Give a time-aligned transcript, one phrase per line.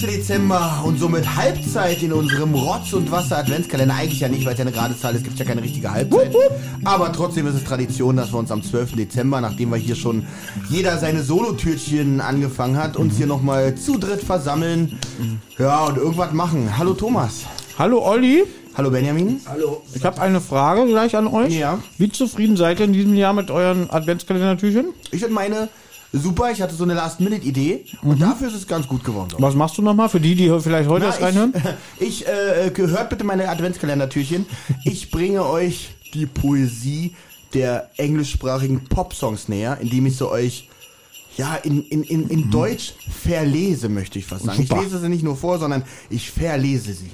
[0.00, 0.16] Der 12.
[0.18, 3.94] Dezember und somit Halbzeit in unserem Rotz- und Wasser-Adventskalender.
[3.94, 6.34] Eigentlich ja nicht, weil es ja eine gerade Zahl ist, gibt ja keine richtige Halbzeit.
[6.84, 8.96] Aber trotzdem ist es Tradition, dass wir uns am 12.
[8.96, 10.26] Dezember, nachdem wir hier schon
[10.70, 14.98] jeder seine Solotürchen angefangen hat, uns hier nochmal zu dritt versammeln.
[15.58, 16.78] Ja, und irgendwas machen.
[16.78, 17.42] Hallo Thomas.
[17.78, 18.44] Hallo Olli,
[18.76, 19.40] Hallo Benjamin.
[19.94, 21.52] ich habe eine Frage gleich an euch.
[21.52, 21.78] Ja.
[21.98, 24.94] Wie zufrieden seid ihr in diesem Jahr mit euren Adventskalendertüchen?
[25.10, 25.68] Ich finde meine
[26.12, 26.50] super.
[26.50, 29.34] Ich hatte so eine Last-Minute-Idee und dafür ist es ganz gut geworden.
[29.38, 31.54] Was machst du nochmal für die, die vielleicht heute Na, erst reinhören?
[31.98, 34.46] Ich, ich äh, hört bitte meine Adventskalendertürchen.
[34.84, 37.14] Ich bringe euch die Poesie
[37.54, 40.68] der englischsprachigen Popsongs näher, indem ich sie euch
[41.36, 44.62] ja in, in, in, in Deutsch verlese, möchte ich fast sagen.
[44.62, 44.76] Super.
[44.76, 47.10] Ich lese sie nicht nur vor, sondern ich verlese sie.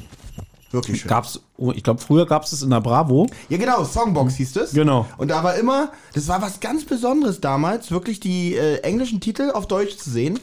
[0.77, 1.09] Wirklich schön.
[1.09, 3.27] Gab's, oh, ich glaube, früher gab es es in der Bravo.
[3.49, 4.73] Ja, genau, Songbox hieß es.
[4.73, 5.07] Genau.
[5.19, 9.51] Und da war immer, das war was ganz Besonderes damals, wirklich die äh, englischen Titel
[9.53, 10.39] auf Deutsch zu sehen.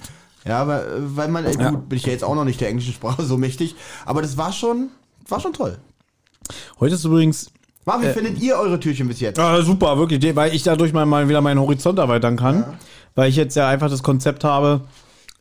[0.46, 1.70] Ja, aber, äh, weil man, äh, Ja.
[1.70, 4.36] gut, bin ich ja jetzt auch noch nicht der englischen Sprache so mächtig, aber das
[4.38, 4.90] war schon,
[5.28, 5.78] war schon toll.
[6.80, 7.50] Heute ist übrigens
[7.86, 9.38] Mar, wie findet ihr eure Türchen bis jetzt?
[9.40, 12.66] Ah, super, wirklich, weil ich dadurch mal, mal wieder meinen Horizont erweitern kann.
[13.16, 14.82] Weil ich jetzt ja einfach das Konzept habe,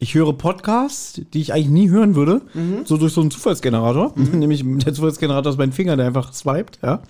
[0.03, 2.42] ich höre Podcasts, die ich eigentlich nie hören würde,
[2.84, 4.12] so durch so einen Zufallsgenerator.
[4.17, 7.03] Nämlich der Zufallsgenerator ist mein Finger, der einfach swiped, ja.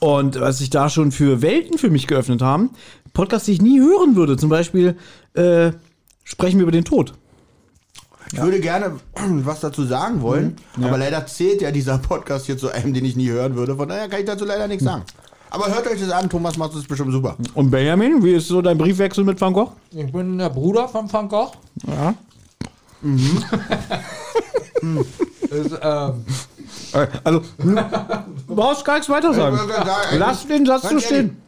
[0.00, 2.70] Und was sich da schon für Welten für mich geöffnet haben,
[3.12, 4.96] Podcasts, die ich nie hören würde, zum Beispiel
[5.34, 5.72] äh,
[6.24, 7.12] sprechen wir über den Tod.
[8.32, 8.92] Ich würde gerne
[9.44, 10.84] was dazu sagen wollen, Mhm.
[10.84, 13.76] aber leider zählt ja dieser Podcast hier zu einem, den ich nie hören würde.
[13.76, 15.02] Von daher kann ich dazu leider nichts sagen.
[15.54, 17.36] Aber hört euch das an, Thomas macht es bestimmt super.
[17.54, 19.72] Und Benjamin, wie ist so dein Briefwechsel mit Van Gogh?
[19.90, 21.52] Ich bin der Bruder von Van Gogh.
[21.86, 22.14] Ja.
[25.50, 26.24] Ist, ähm,
[26.94, 29.58] Äh, Also, du brauchst gar nichts weiter sagen.
[30.16, 31.41] Lass den Satz so stehen.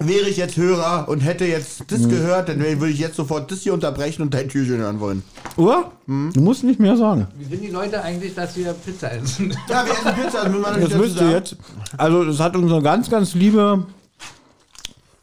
[0.00, 1.84] Wäre ich jetzt Hörer und hätte jetzt Mhm.
[1.88, 5.22] das gehört, dann würde ich jetzt sofort das hier unterbrechen und dein Türchen hören wollen.
[5.56, 5.92] Uhr?
[6.06, 7.28] Du musst nicht mehr sagen.
[7.38, 9.56] wie sind die Leute eigentlich, dass wir Pizza essen?
[9.68, 11.56] Ja, wir essen Pizza, das muss man Das wisst ihr jetzt.
[11.96, 13.84] Also, das hat unsere ganz, ganz liebe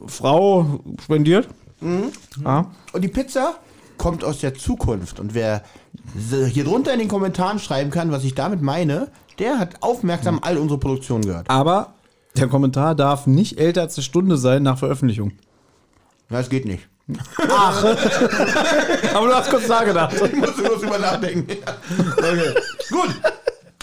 [0.07, 1.47] Frau spendiert.
[2.43, 2.65] Ja.
[2.93, 3.55] Und die Pizza
[3.97, 5.19] kommt aus der Zukunft.
[5.19, 5.63] Und wer
[6.47, 10.57] hier drunter in den Kommentaren schreiben kann, was ich damit meine, der hat aufmerksam all
[10.57, 11.49] unsere Produktionen gehört.
[11.49, 11.93] Aber
[12.37, 15.31] der Kommentar darf nicht älter als eine Stunde sein nach Veröffentlichung.
[16.29, 16.87] Ja, das geht nicht.
[19.13, 20.13] Aber du hast kurz nachgedacht.
[20.13, 21.51] Ich muss nur drüber nachdenken.
[22.17, 22.53] Okay.
[22.89, 23.09] Gut.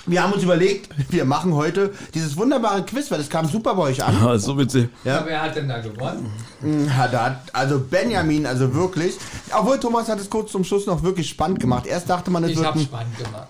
[0.06, 3.82] Wir haben uns überlegt, wir machen heute dieses wunderbare Quiz, weil das kam super bei
[3.82, 4.16] euch an.
[4.24, 4.88] Ah, so witzig.
[5.04, 5.22] Ja.
[5.26, 6.32] Wer hat denn da gewonnen?
[6.96, 9.16] Ja, da hat, also Benjamin, also wirklich.
[9.52, 11.86] Obwohl Thomas hat es kurz zum Schluss noch wirklich spannend gemacht.
[11.86, 13.48] Erst dachte man, es Ich wird hab's ein spannend gemacht.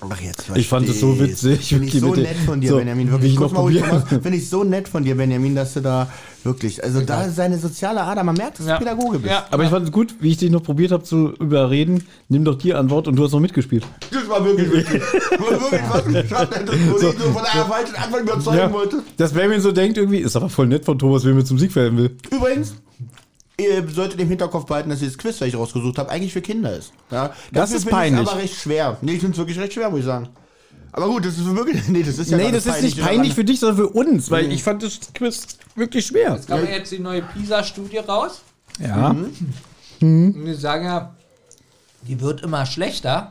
[0.00, 1.68] Ach, jetzt Ich fand es so witzig.
[1.68, 3.10] Finde ich so nett von dir, So, Benjamin.
[3.10, 3.32] Wirklich.
[3.32, 4.02] ich Guck noch mal.
[4.06, 6.08] Finde ich so nett von dir, Benjamin, dass du da
[6.42, 8.78] wirklich, also da ist seine soziale Ader, man merkt, dass du Ja.
[8.78, 9.30] Pädagoge bist.
[9.32, 9.46] Ja.
[9.50, 12.04] Aber ich fand es gut, wie ich dich noch probiert habe zu überreden.
[12.28, 13.84] Nimm doch die Antwort und du hast noch mitgespielt.
[14.10, 15.02] Das war wirklich witzig.
[15.38, 19.02] Du hast wirklich was geschafft, wo ich so von einer falschen Antwort überzeugen wollte.
[19.16, 21.72] Dass Benjamin so denkt irgendwie, ist aber voll nett von Thomas, wenn mir zum Sieg
[21.72, 22.16] verhelfen will.
[22.30, 22.74] Übrigens,
[23.58, 26.76] ihr solltet im Hinterkopf behalten, dass dieses Quiz, das ich rausgesucht habe, eigentlich für Kinder
[26.76, 26.92] ist.
[27.10, 28.26] Ja, Das ist peinlich.
[28.28, 28.96] aber recht schwer.
[29.00, 30.28] Nee, ich finde es wirklich recht schwer, muss ich sagen.
[30.92, 33.44] Aber gut, das ist wirklich, nee, das ist ja nee, das ist nicht peinlich für
[33.44, 36.34] dich, sondern für uns, weil ich fand das Quiz wirklich schwer.
[36.34, 38.42] Es kam ja jetzt die neue PISA-Studie raus.
[38.80, 39.10] Ja.
[39.10, 39.32] Und
[40.00, 41.14] die sagen ja,
[42.02, 43.30] die wird immer schlechter.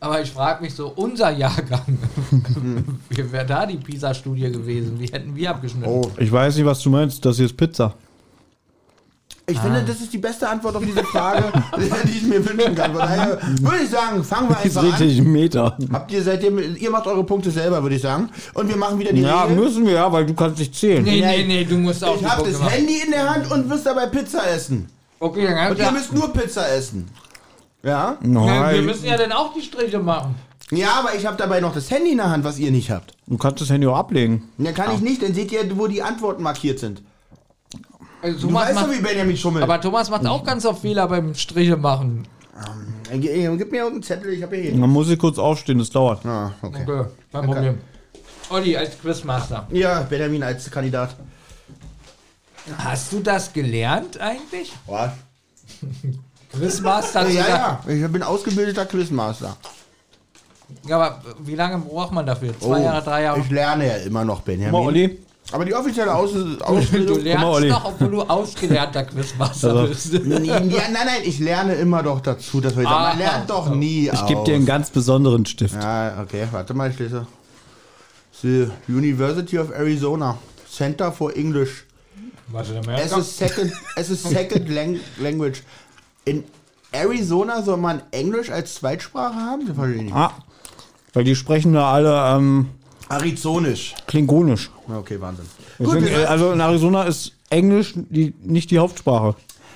[0.00, 1.98] Aber ich frage mich so, unser Jahrgang,
[3.10, 4.98] wie wäre da die PISA-Studie gewesen?
[5.00, 5.88] Wie hätten wir abgeschnitten?
[5.90, 7.24] Oh, Ich weiß nicht, was du meinst.
[7.24, 7.94] Das hier ist Pizza.
[9.50, 11.44] Ich finde, das ist die beste Antwort auf diese Frage,
[12.04, 12.90] die ich mir wünschen kann.
[12.92, 15.02] Von daher würde ich sagen, fangen wir einfach an.
[15.08, 15.76] ich einen Meter.
[15.92, 18.28] Habt ihr seitdem, ihr macht eure Punkte selber, würde ich sagen.
[18.54, 19.56] Und wir machen wieder die Ja, Regel.
[19.64, 21.02] müssen wir ja, weil du kannst nicht zählen.
[21.02, 22.70] Nee, Ja, nee, nee, du musst auch Ich habe das machen.
[22.72, 24.88] Handy in der Hand und müsst dabei Pizza essen.
[25.18, 27.08] Okay, dann Und kannst ihr ja, müsst nur Pizza essen.
[27.82, 27.90] Ja?
[27.90, 30.34] ja, wir Nein, müssen ja dann auch die Striche machen.
[30.70, 33.14] Ja, aber ich habe dabei noch das Handy in der Hand, was ihr nicht habt.
[33.26, 34.42] du kannst das Handy auch ablegen.
[34.58, 37.00] Und dann kann ich nicht, dann seht ihr, wo die Antworten markiert sind.
[38.22, 39.62] Also Du Thomas weißt macht, doch, wie Benjamin schummelt.
[39.62, 42.26] aber Thomas macht auch ganz oft Fehler beim Striche machen.
[43.10, 44.74] Äh, ge- äh, Gib mir irgendeinen Zettel, ich habe hier.
[44.74, 46.26] Man muss ich kurz aufstehen, das dauert.
[46.26, 46.82] Ah, okay.
[46.86, 47.78] Okay, kein Problem.
[48.50, 49.66] Olli als Quizmaster.
[49.70, 51.14] Ja, Benjamin als Kandidat.
[52.78, 54.72] Hast du das gelernt eigentlich?
[54.86, 55.12] Was?
[56.52, 57.50] Quizmaster Ja, sein?
[57.98, 59.56] ja, ich bin ausgebildeter Quizmaster.
[60.86, 62.58] Ja, aber wie lange braucht man dafür?
[62.58, 63.38] Zwei Jahre, drei Jahre?
[63.38, 64.72] Oh, Ich lerne ja immer noch, Benjamin.
[64.72, 65.18] Mal, Olli.
[65.50, 67.20] Aber die offizielle Aus Du Ausbildung.
[67.22, 67.68] lernst mal, Olli.
[67.70, 70.12] doch, obwohl du ausgelernter Quizmaster Also, bist.
[70.12, 72.60] ja, nein, nein, ich lerne immer doch dazu.
[72.60, 75.74] Dass wir Ah, man lernt doch nie Ich gebe dir einen ganz besonderen Stift.
[75.74, 77.26] Ja, okay, warte mal, ich lese.
[78.42, 80.36] The University of Arizona.
[80.70, 81.84] Center for English.
[82.48, 85.62] Warte, Es ist second, es ist second lang language.
[86.24, 86.44] In
[86.92, 89.66] Arizona soll man Englisch als Zweitsprache haben?
[89.66, 90.14] Das verstehe ich nicht.
[90.14, 90.32] Ah,
[91.14, 92.68] weil die sprechen da alle ähm,
[93.08, 93.94] Arizonisch.
[94.06, 94.70] klingonisch.
[94.88, 95.46] Okay, Wahnsinn.
[95.78, 99.34] Deswegen, wir, äh, also in Arizona ist Englisch die, nicht die Hauptsprache.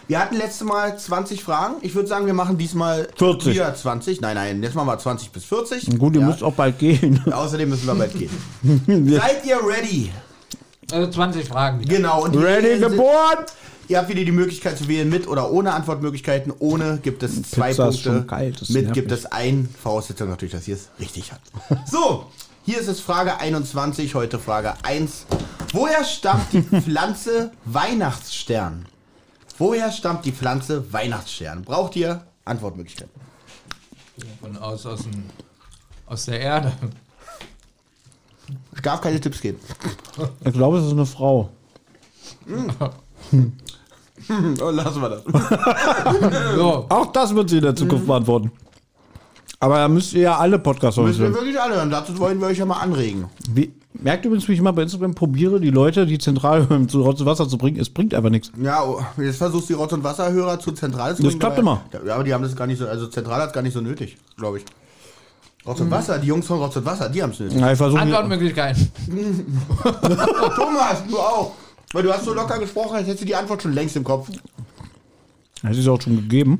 [0.08, 1.74] wir hatten letztes Mal 20 Fragen.
[1.82, 3.54] Ich würde sagen, wir machen diesmal 40.
[3.54, 4.20] wieder 20.
[4.20, 5.98] Nein, nein, jetzt machen wir 20 bis 40.
[5.98, 6.26] Gut, ihr Ja.
[6.26, 7.20] müsst auch bald gehen.
[7.32, 8.30] Außerdem müssen wir bald gehen.
[9.18, 10.10] Seid ihr ready?
[10.90, 11.82] Also 20 Fragen.
[11.86, 12.24] Genau.
[12.24, 13.46] Und Ready geboren!
[13.88, 16.52] Ihr habt wieder die Möglichkeit zu wählen mit oder ohne Antwortmöglichkeiten.
[16.58, 18.18] Ohne gibt es zwei Pizza ist Punkte.
[18.20, 19.68] schon kalt, das mit gibt es ein.
[19.82, 21.50] Voraussetzung natürlich, dass ihr es richtig habt.
[21.90, 22.26] So,
[22.64, 25.26] hier ist es Frage 21, heute Frage 1.
[25.72, 28.86] Woher stammt die Pflanze Weihnachtsstern?
[29.58, 31.62] Woher stammt die Pflanze Weihnachtsstern?
[31.62, 33.12] Braucht ihr Antwortmöglichkeiten?
[34.40, 35.24] Von aus, aus, dem,
[36.06, 36.72] aus der Erde.
[38.74, 39.58] Ich darf keine Tipps geben.
[40.44, 41.50] Ich glaube, es ist eine Frau.
[44.60, 45.24] Oh, lassen wir das.
[46.54, 48.52] So, Auch das wird sie in der Zukunft beantworten.
[49.62, 51.34] Aber da müsst ihr ja alle Podcasts Müssen wir hören.
[51.34, 51.90] wirklich alle hören.
[51.90, 53.26] Dazu wollen wir euch ja mal anregen.
[53.48, 57.00] Wie, merkt übrigens, wie ich mal bei Instagram probiere, die Leute, die zentral hören, zu
[57.02, 57.78] Rotz und Wasser zu bringen.
[57.78, 58.50] Es bringt einfach nichts.
[58.60, 61.58] Ja, oh, jetzt versuchst du die Rotz- und Wasserhörer zu Zentrale zu Das bringen, klappt
[61.60, 62.04] aber- immer.
[62.06, 64.16] Ja, aber die haben das gar nicht so, also Zentrale hat gar nicht so nötig,
[64.36, 64.64] glaube ich.
[65.64, 67.60] Rotz und Wasser, die Jungs von Rotz und Wasser, die haben es nötig.
[67.60, 68.90] Ja, ich Antwortmöglichkeiten.
[70.56, 71.52] Thomas, du auch.
[71.92, 74.28] Weil du hast so locker gesprochen, als hättest du die Antwort schon längst im Kopf.
[75.62, 76.58] Das ist auch schon gegeben.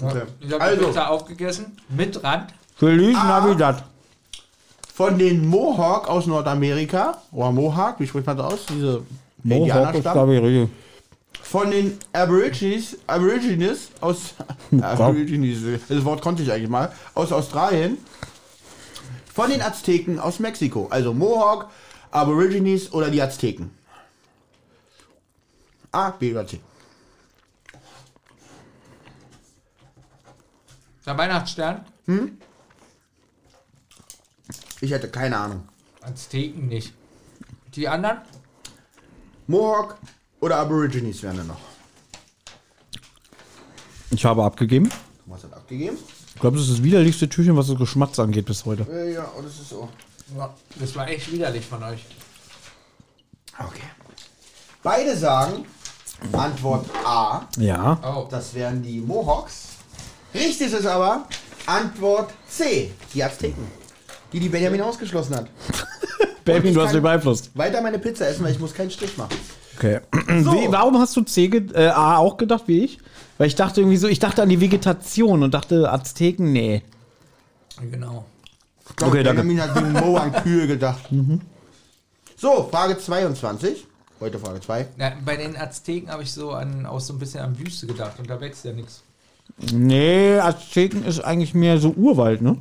[0.00, 0.22] Okay.
[0.40, 1.76] Ich habe Also, Pizza aufgegessen.
[1.88, 2.54] Mit Rand.
[2.76, 3.40] Feliz Ah.
[3.40, 3.84] Navidad.
[4.94, 8.66] von den Mohawk aus Nordamerika, oder Mohawk, wie spricht man das aus?
[8.66, 9.02] Diese
[9.42, 10.68] Mohawk ist, glaube.
[11.42, 14.34] Von den Aborigines, Aborigines aus
[14.80, 15.58] Aborigines,
[15.88, 17.98] das Wort konnte ich eigentlich mal, aus Australien.
[19.34, 20.86] Von den Azteken aus Mexiko.
[20.88, 21.68] Also Mohawk,
[22.10, 23.70] Aborigines oder die Azteken.
[25.92, 26.58] A, B oder C.
[31.06, 31.84] Der Weihnachtsstern.
[34.80, 35.68] Ich hätte keine Ahnung.
[36.02, 36.92] Azteken nicht.
[37.74, 38.18] Die anderen?
[39.46, 39.98] Mohawk
[40.40, 41.60] oder Aborigines wären da noch.
[44.10, 44.90] Ich habe abgegeben.
[45.26, 45.96] Was hat abgegeben?
[46.34, 48.86] Ich glaube, das ist das widerlichste Türchen, was das Geschmatz angeht bis heute.
[48.90, 49.88] Äh, ja, und das ist so.
[50.36, 52.04] Ja, das war echt widerlich von euch.
[53.58, 53.82] Okay.
[54.82, 55.64] Beide sagen
[56.32, 57.48] Antwort A.
[57.58, 57.98] Ja.
[58.02, 58.26] Oh.
[58.30, 59.75] Das wären die Mohawks.
[60.36, 61.26] Richtig ist aber
[61.66, 62.92] Antwort C.
[63.14, 63.64] Die Azteken.
[64.32, 65.48] Die die Benjamin ausgeschlossen hat.
[66.44, 67.50] Baby, ich du hast mich beeinflusst.
[67.54, 69.36] Weiter meine Pizza essen, weil ich muss keinen Strich machen.
[69.76, 70.00] Okay.
[70.12, 72.98] Wie, warum hast du C äh, A auch gedacht wie ich?
[73.38, 76.82] Weil ich dachte irgendwie so, ich dachte an die Vegetation und dachte Azteken, nee.
[77.90, 78.24] Genau.
[78.88, 79.42] Ich glaub, Okay, danke.
[79.42, 81.08] Benjamin hat wegen Mo an Kühe gedacht.
[82.38, 83.86] So, Frage 22.
[84.20, 84.88] Heute Frage 2.
[84.98, 88.18] Ja, bei den Azteken habe ich so an, auch so ein bisschen an Wüste gedacht
[88.18, 89.02] und da wächst ja nichts.
[89.72, 92.56] Nee, Azteken ist eigentlich mehr so Urwald, ne?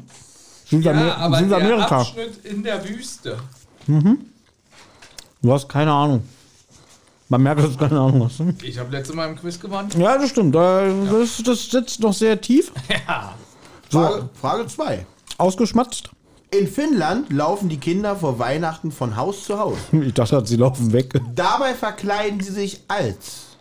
[0.65, 1.97] Südamer Ja, aber der Südamerika.
[2.01, 3.37] Abschnitt in der Wüste.
[3.87, 6.23] Du hast keine Ahnung.
[7.27, 8.39] Man merkt, dass du keine Ahnung hast.
[8.39, 8.55] ne?
[8.63, 9.89] Ich habe letztes Mal im Quiz gewonnen.
[9.97, 10.55] Ja, das stimmt.
[10.55, 12.71] Das, das sitzt noch sehr tief.
[13.07, 13.33] Ja.
[13.89, 15.05] Frage, Frage 2.
[15.37, 16.09] Ausgeschmatzt.
[16.51, 19.77] In Finnland laufen die Kinder vor Weihnachten von Haus zu Haus.
[19.91, 21.13] Ich dachte, sie laufen weg.
[21.35, 23.54] Dabei verkleiden sie sich als.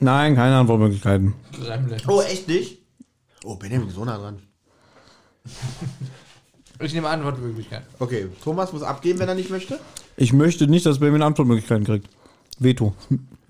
[0.00, 1.34] Nein, keine Antwortmöglichkeiten.
[1.52, 2.00] Gremlin.
[2.06, 2.82] Oh, echt nicht?
[3.44, 4.42] Oh, Benjamin so nah dran.
[6.80, 7.82] Ich nehme Antwortmöglichkeit.
[7.98, 9.80] Okay, Thomas muss abgeben, wenn er nicht möchte.
[10.16, 12.08] Ich möchte nicht, dass Baby Antwortmöglichkeiten kriegt.
[12.60, 12.94] Veto.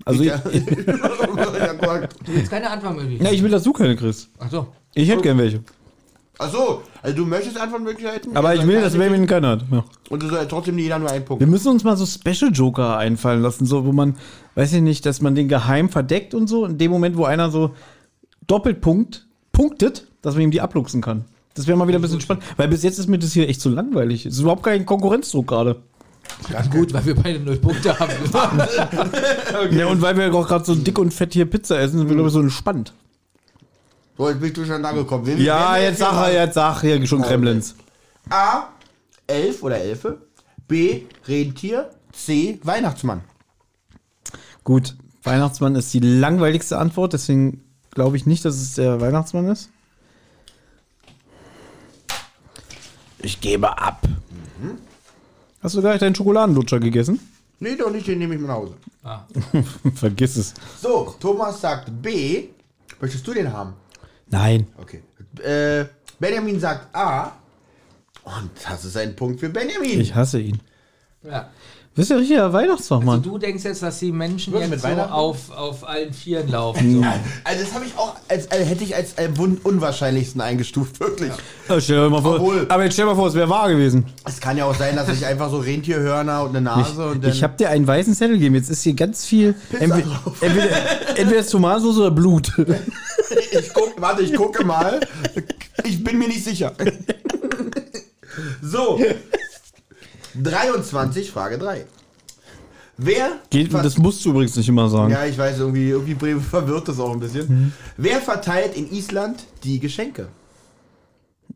[0.03, 0.37] Also ich, ja,
[1.79, 2.09] Gott.
[2.25, 3.27] Du willst keine Antwortmöglichkeit.
[3.27, 4.29] ja, ich will, dass du keine kriegst.
[4.39, 4.73] Ach so.
[4.95, 5.63] Ich hätte gern welche.
[6.41, 8.35] Ach so, also du möchtest Antwortmöglichkeiten?
[8.37, 9.65] Aber ich Also will, dass keine- Baby keine hat.
[9.71, 9.83] Ja.
[10.09, 11.41] Und du soll trotzdem jeder nur einen Punkt.
[11.41, 14.15] Wir müssen uns mal so Special Joker einfallen lassen, so wo man,
[14.55, 16.65] weiß ich nicht, dass man den geheim verdeckt und so.
[16.65, 17.71] In dem Moment, wo einer so
[18.47, 21.25] doppelt punkt, punktet, dass man ihm die abluchsen kann.
[21.55, 22.43] Das wäre mal wieder ein bisschen spannend.
[22.55, 24.25] Weil bis jetzt ist mir das hier echt so langweilig.
[24.25, 25.75] Es ist überhaupt kein Konkurrenzdruck gerade.
[26.71, 28.11] Gut, weil wir beide null Punkte haben.
[29.71, 32.15] Ja, und weil wir auch gerade so dick und fett hier Pizza essen, sind wir,
[32.15, 32.93] glaube ich, so entspannt.
[34.19, 35.25] So, jetzt bin ich durcheinander gekommen.
[35.25, 37.73] Wen- Ja, wen- jetzt sag, jetzt sag hier schon Kremlins.
[38.29, 38.67] A.
[39.25, 40.17] Elf oder Elfe.
[40.67, 41.03] B.
[41.25, 41.89] Rentier.
[42.11, 42.59] C.
[42.63, 43.21] Weihnachtsmann.
[44.65, 49.69] Gut, Weihnachtsmann ist die langweiligste Antwort, deswegen glaube ich nicht, dass es der Weihnachtsmann ist.
[53.19, 54.05] Ich gebe ab.
[55.63, 57.21] Hast du gleich deinen Schokoladenlutscher gegessen?
[57.59, 58.73] Nee, doch nicht, den nehme ich mit nach Hause.
[59.01, 59.21] Ah.
[59.95, 60.53] Vergiss es.
[60.81, 62.49] So, Thomas sagt B.
[62.99, 63.73] Möchtest du den haben?
[64.29, 64.67] Nein.
[64.77, 65.03] Okay.
[65.43, 65.85] Äh,
[66.19, 67.33] Benjamin sagt A.
[68.23, 69.99] Und das ist ein Punkt für Benjamin.
[69.99, 70.59] Ich hasse ihn.
[71.23, 71.49] Ja.
[71.99, 73.21] Das ist ja richtiger Weihnachtsfachmann.
[73.21, 75.11] Du denkst jetzt, dass die Menschen Wirklich mit jetzt so Weihnachten?
[75.11, 76.93] auf, auf allen Vieren laufen.
[76.93, 77.05] So.
[77.43, 81.33] also das habe ich auch, als, als, hätte ich als äh, un unwahrscheinlichsten eingestuft, wirklich.
[81.67, 83.67] Ja, stell dir mal vor, Obwohl- aber jetzt stell dir mal vor, es wäre wahr
[83.69, 84.05] gewesen.
[84.25, 87.31] Es kann ja auch sein, dass ich einfach so Rentierhörner und eine Nase und dann...
[87.31, 88.55] Ich habe dir einen weißen Zettel gegeben.
[88.55, 89.53] Jetzt ist hier ganz viel.
[89.69, 92.53] Pizza Entweder, entweder, entweder ist Tomatensauce oder Blut.
[93.51, 95.01] Ich guck, warte, ich gucke mal.
[95.83, 96.71] Ich bin mir nicht sicher.
[98.61, 98.99] So.
[100.43, 101.85] 23, Frage 3.
[102.97, 103.31] Wer.
[103.49, 105.11] Geht, das musst du übrigens nicht immer sagen.
[105.11, 107.73] ja, ich weiß, irgendwie, irgendwie verwirrt das auch ein bisschen.
[107.97, 110.27] Wer verteilt in Island die Geschenke?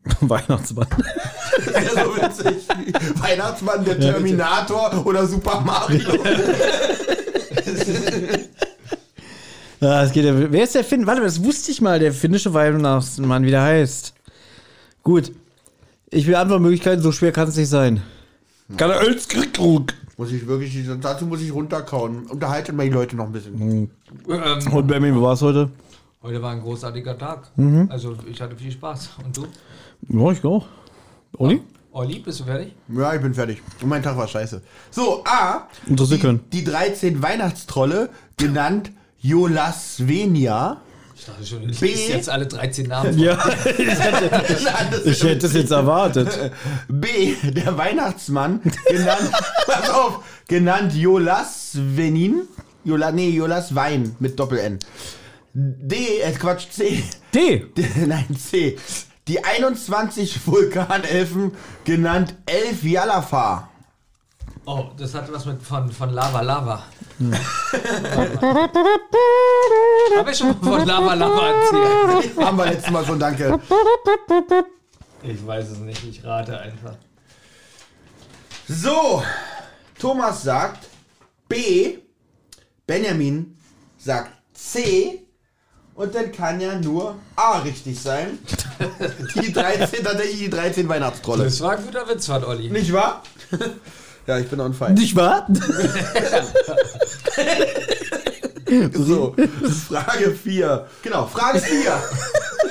[0.20, 0.86] Weihnachtsmann.
[1.56, 2.56] Das ist ja so witzig.
[3.16, 6.18] Weihnachtsmann, der Terminator oder Super Mario.
[9.80, 10.34] Ja, es geht ja.
[10.50, 11.06] Wer ist der Finn?
[11.06, 14.14] Warte, das wusste ich mal, der finnische Weihnachtsmann, wie der heißt.
[15.02, 15.32] Gut.
[16.10, 18.02] Ich will Antwortmöglichkeiten, so schwer kann es nicht sein.
[18.76, 19.50] Kann er Ölskrieg
[20.16, 22.26] Muss ich wirklich, dazu muss ich runterkauen.
[22.26, 23.90] Unterhaltet mal die Leute noch ein bisschen.
[24.28, 25.70] Ähm, Und bei mir, wie war es heute?
[26.22, 27.50] heute war ein großartiger Tag.
[27.90, 29.10] Also ich hatte viel Spaß.
[29.24, 29.46] Und du?
[30.08, 30.66] Ja, ich auch.
[31.36, 31.60] Olli?
[31.92, 32.74] Olli, bist du fertig?
[32.88, 33.60] Ja, ich bin fertig.
[33.80, 34.62] Und mein Tag war scheiße.
[34.90, 35.68] So, A.
[35.86, 36.50] Interessiert die, keinen.
[36.50, 38.90] die 13 Weihnachtstrolle, genannt
[39.20, 40.80] Jolasvenia.
[41.24, 41.86] Ich dachte schon, du B.
[42.08, 43.18] jetzt alle 13 Namen.
[43.18, 43.32] Ja,
[45.06, 46.28] ich hätte es jetzt erwartet.
[46.88, 47.34] B.
[47.42, 49.30] Der Weihnachtsmann, genannt,
[49.66, 52.42] pass auf, genannt Jolasvenin.
[52.84, 54.80] Jola, nee, Jolaswein mit Doppel-N.
[55.54, 57.02] D, äh, Quatsch, C.
[57.32, 57.64] D.
[57.74, 58.76] D, nein, C.
[59.26, 61.52] Die 21 Vulkanelfen,
[61.86, 63.70] genannt Elf Yalafa.
[64.66, 66.84] Oh, das hat was mit von, von Lava Lava.
[70.16, 72.38] Habe ich schon mal von Lava Lava erzählt?
[72.38, 73.60] Haben wir letztes Mal schon, danke.
[75.22, 76.96] Ich weiß es nicht, ich rate einfach.
[78.66, 79.22] So,
[79.98, 80.88] Thomas sagt
[81.48, 81.98] B,
[82.86, 83.58] Benjamin
[83.98, 85.22] sagt C
[85.94, 88.38] und dann kann ja nur A richtig sein.
[89.34, 91.44] Die 13, tatsächlich die 13 Weihnachtstrolle.
[91.44, 92.70] Das war ein guter Witz von Olli.
[92.70, 93.22] Nicht wahr?
[94.26, 94.92] Ja, ich bin on fire.
[94.92, 95.46] Nicht wahr?
[98.94, 99.36] So,
[99.88, 100.86] Frage 4.
[101.02, 101.92] Genau, Frage 4.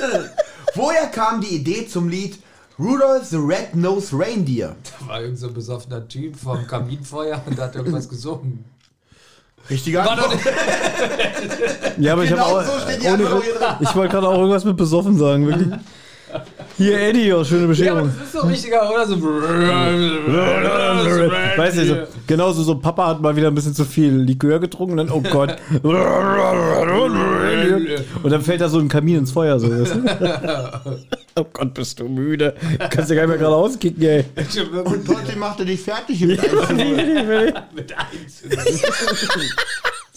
[0.76, 2.40] Woher kam die Idee zum Lied
[2.80, 4.76] Rudolph the Red-Nosed Reindeer?
[5.00, 8.66] Da war irgend so ein besoffener Typ vom Kaminfeuer und hat irgendwas gesungen.
[9.70, 10.44] Richtige War doch Antwort.
[10.46, 12.74] nicht, Ja, aber ich Genau habe auch.
[12.74, 13.68] so steht die ohne, Antwort hier drin.
[13.80, 15.70] ich wollte gerade auch irgendwas mit besoffen sagen, wirklich.
[16.77, 18.12] Hier, Eddie, oh, schöne ja, aber Bescherung.
[18.18, 19.06] das ist so richtiger, oder?
[19.06, 19.22] So.
[21.58, 25.00] Weißt du, so, genauso so, Papa hat mal wieder ein bisschen zu viel Likör getrunken
[25.00, 25.56] und dann, oh Gott.
[28.24, 29.60] Und dann fällt da so ein Kamin ins Feuer.
[29.60, 29.86] So, du?
[31.36, 32.53] Oh Gott, bist du müde.
[32.92, 34.24] Kannst du gar nicht mehr gerade auskicken, ey.
[34.84, 36.70] Und trotzdem macht er dich fertig mit 1
[37.74, 38.44] Mit eins.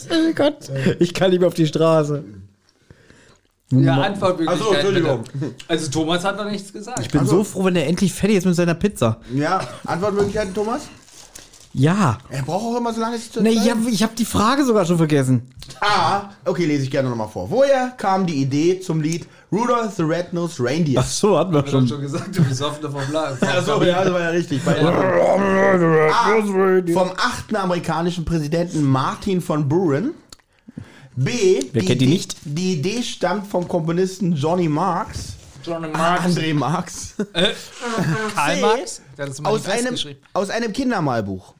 [0.10, 0.70] Oh Gott,
[1.00, 2.22] ich kann nicht mehr auf die Straße.
[3.70, 4.62] Ja, Antwortmöglichkeiten.
[4.62, 5.25] Ach so, Entschuldigung.
[5.32, 5.54] bitte.
[5.66, 7.00] Also Thomas hat noch nichts gesagt.
[7.00, 9.18] Ich bin so froh, wenn er endlich fertig ist mit seiner Pizza.
[9.35, 10.82] Ja, Antwortmöglichkeiten, Thomas?
[11.73, 12.16] Ja.
[12.30, 13.66] Er braucht auch immer so lange, sich zu Ne, entscheiden.
[13.66, 15.42] ich habe ich hab die Frage sogar schon vergessen.
[15.80, 16.30] A.
[16.44, 17.50] Okay, lese ich gerne nochmal vor.
[17.50, 21.00] Woher kam die Idee zum Lied Rudolph the Red-Nosed Reindeer?
[21.04, 21.88] Ach so, hatten wir Ich hab schon.
[21.88, 23.37] schon gesagt, du bist offener vom Laden.
[23.49, 24.62] Achso, ja, das war ja richtig.
[24.64, 24.92] Bei A.
[26.94, 30.12] Vom achten amerikanischen Präsidenten Martin von Buren.
[31.16, 31.61] B.
[31.73, 32.37] Wer die kennt die Idee- nicht?
[32.44, 35.35] Die Idee stammt vom Komponisten Johnny Marx.
[35.64, 36.25] Johnny Marx.
[36.25, 37.14] André Marx.
[38.35, 38.61] Karl C.
[38.61, 39.02] Marx?
[39.42, 39.96] Aus einem,
[40.32, 41.54] aus einem Kindermalbuch.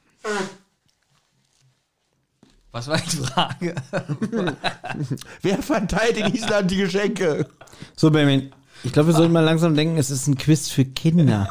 [2.71, 3.75] Was war die Frage?
[5.41, 7.47] Wer verteilt in Island die Geschenke?
[7.95, 8.51] So, Benjamin,
[8.83, 11.49] ich glaube, wir sollten mal langsam denken, es ist ein Quiz für Kinder.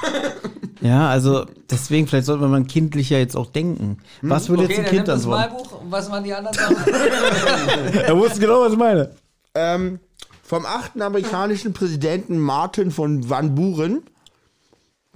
[0.81, 3.99] Ja, also deswegen, vielleicht sollte man mal kindlicher jetzt auch denken.
[4.23, 5.53] Was würde Okay, jetzt ein dann Kind das antworten?
[5.53, 5.81] Malbuch.
[5.89, 6.77] Was waren die anderen Sachen?
[8.07, 9.11] Er wusste genau, was ich meine.
[9.55, 10.01] Ähm,
[10.43, 14.03] vom achten amerikanischen Präsidenten Martin von Van Buren.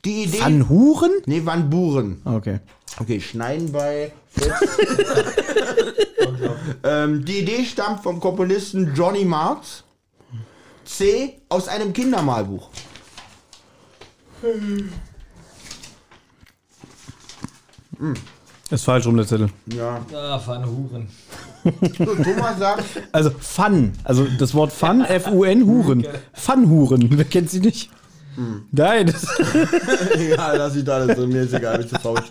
[0.04, 0.40] Die Idee.
[0.40, 1.12] Van Huren?
[1.26, 2.22] nee, Van Buren.
[2.24, 2.60] Okay.
[2.98, 4.12] Okay, schneiden bei.
[6.84, 9.84] ähm, die Idee stammt vom Komponisten Johnny Marx.
[10.84, 11.40] C.
[11.48, 12.68] Aus einem Kindermalbuch.
[18.70, 19.48] Ist falsch rum, der Zettel.
[19.66, 20.00] Ja.
[20.14, 21.08] Ah, Pfannhuren.
[21.98, 26.06] So, Thomas sagt, Also Fun, also das Wort Fun, F-U-N, Huren.
[26.32, 27.90] Fun-Huren, wer kennt sie nicht?
[28.72, 29.26] Nein, das,
[30.14, 32.22] egal, lass ich da alles so, mir ist egal, ich zu faul.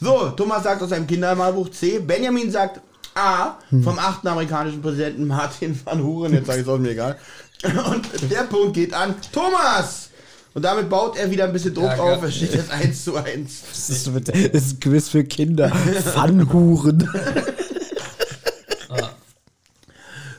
[0.00, 2.00] So, Thomas sagt aus einem Kindermalbuch C.
[2.00, 2.80] Benjamin sagt
[3.14, 3.56] A.
[3.82, 6.32] Vom achten amerikanischen Präsidenten Martin van Huren.
[6.32, 7.16] Jetzt sage ich es auch mir egal.
[7.62, 10.10] Und der Punkt geht an Thomas.
[10.54, 12.22] Und damit baut er wieder ein bisschen Druck Ja, auf.
[12.22, 13.62] Es steht jetzt 1 zu 1.
[13.70, 15.70] das, ist, das ist ein Quiz für Kinder.
[15.70, 17.08] Fun-Huren.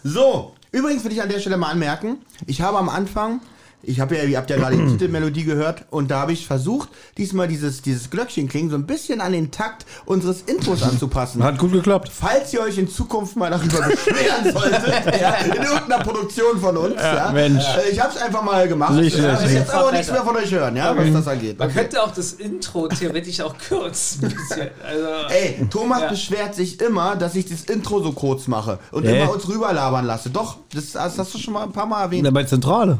[0.06, 3.40] So, übrigens will ich an der Stelle mal anmerken, ich habe am Anfang,
[3.84, 6.90] ich habe ja, ihr habt ja gerade die Titelmelodie gehört und da habe ich versucht,
[7.18, 11.44] diesmal dieses, dieses Glöckchen klingen so ein bisschen an den Takt unseres Intros anzupassen.
[11.44, 12.10] Hat gut geklappt.
[12.14, 16.96] Falls ihr euch in Zukunft mal darüber beschweren solltet, ja, in irgendeiner Produktion von uns,
[17.02, 17.64] ja, Mensch.
[17.64, 18.94] äh, ich habe es einfach mal gemacht.
[18.94, 19.44] Nicht ich schlecht.
[19.44, 21.60] will jetzt aber nichts mehr von euch hören, ja, was das angeht.
[21.60, 24.26] Man könnte auch das Intro theoretisch auch kürzen.
[24.26, 24.70] ein bisschen.
[24.88, 26.10] Also, Ey, Thomas Ja.
[26.10, 29.22] beschwert sich immer, dass ich das Intro so kurz mache und Hä?
[29.22, 30.30] immer uns rüberlabern lasse.
[30.30, 32.26] Doch, das, das hast du schon mal ein paar Mal erwähnt.
[32.26, 33.00] Ja, bei Zentrale.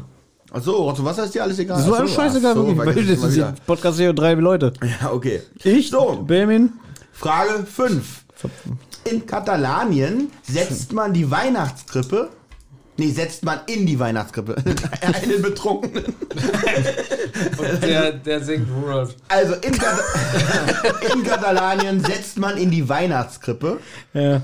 [0.54, 1.78] Achso, also was ist dir alles egal?
[1.78, 3.08] Das war alles scheißegal, so, wirklich.
[3.08, 4.72] das ist ein Podcast hier drei Leute.
[5.00, 5.42] Ja, okay.
[5.64, 6.22] Ich, So.
[6.24, 6.72] Benjamin.
[7.12, 8.24] Frage 5.
[9.10, 12.28] In Katalanien setzt man die Weihnachtskrippe.
[12.96, 14.54] Nee, setzt man in die Weihnachtskrippe.
[15.00, 16.04] Einen Betrunkenen.
[17.58, 19.16] und der, der singt Rudolph.
[19.26, 19.98] Also in, Kat
[21.12, 23.80] in Katalanien setzt man in die Weihnachtskrippe.
[24.12, 24.42] Ja.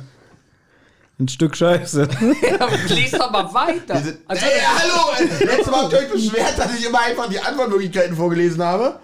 [1.20, 2.08] Ein Stück Scheiße.
[2.88, 3.94] Lies doch mal weiter.
[3.98, 5.26] Diese, Also, ey, hallo!
[5.44, 8.98] Letztes Mal habt ihr euch beschwert, dass ich immer einfach die Antwortmöglichkeiten vorgelesen habe.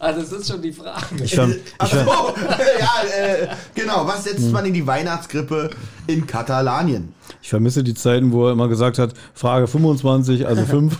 [0.00, 1.22] ah, das ist schon die Frage.
[1.22, 1.96] Ich fand, Ach so,
[2.78, 4.06] ja, äh, genau.
[4.08, 5.70] Was setzt man in die Weihnachtskrippe
[6.08, 7.14] in Katalanien?
[7.40, 10.98] ich vermisse die Zeiten, wo er immer gesagt hat, Frage 25, also 5.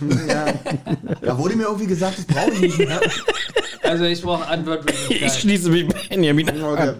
[1.21, 3.01] Da wurde mir irgendwie gesagt, das brauche ich nicht mehr.
[3.83, 5.29] Also ich brauche ich Antwortmöglichkeiten.
[5.39, 6.63] schließe mich Benjamin an.
[6.63, 6.93] Okay.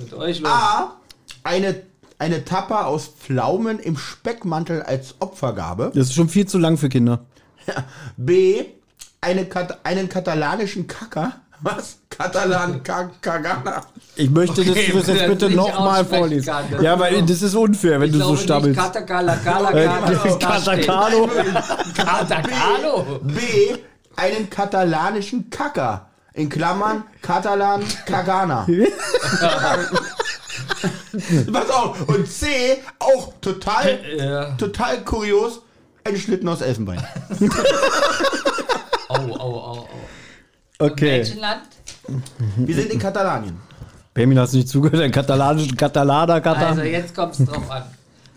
[0.00, 0.50] Mit euch los.
[0.52, 0.96] A.
[1.44, 1.76] Eine,
[2.18, 5.92] eine Tapa aus Pflaumen im Speckmantel als Opfergabe.
[5.94, 7.20] Das ist schon viel zu lang für Kinder.
[8.16, 8.64] B.
[9.20, 11.32] Eine Kat einen katalanischen Kacker.
[11.60, 11.96] Was?
[12.10, 13.82] Katalan Ka- Kagana.
[14.16, 16.44] Ich möchte Okay, das, das jetzt bitte nochmal vorlesen.
[16.46, 18.78] kann, Ja, weil das ist unfair, wenn ich du so stammelst.
[18.78, 20.40] Katakala, Kala, Äh, Kala, da steht.
[20.40, 21.30] Katakalo.
[21.96, 23.20] Katakalo.
[23.22, 23.40] B.
[24.16, 26.06] Einen katalanischen Kacker.
[26.34, 28.66] In Klammern Katalan Kagana.
[31.52, 32.08] Pass auf.
[32.08, 32.46] Und C.
[32.98, 34.44] Auch total, Ja.
[34.56, 35.60] total kurios.
[36.04, 37.02] Ein Schlitten aus Elfenbein.
[39.08, 39.88] Au, au, au, au.
[40.78, 41.18] Okay.
[41.18, 41.62] Menschenland?
[42.56, 43.56] Wir sind in Katalanien.
[44.12, 45.02] Benjamin, hast du nicht zugehört?
[45.02, 46.68] Ein katalanischen Katalaner, Katar.
[46.68, 47.84] Also jetzt kommt es drauf an.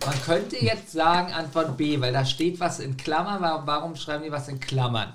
[0.05, 3.41] Man könnte jetzt sagen Antwort B, weil da steht was in Klammern.
[3.41, 5.09] Warum, warum schreiben die was in Klammern?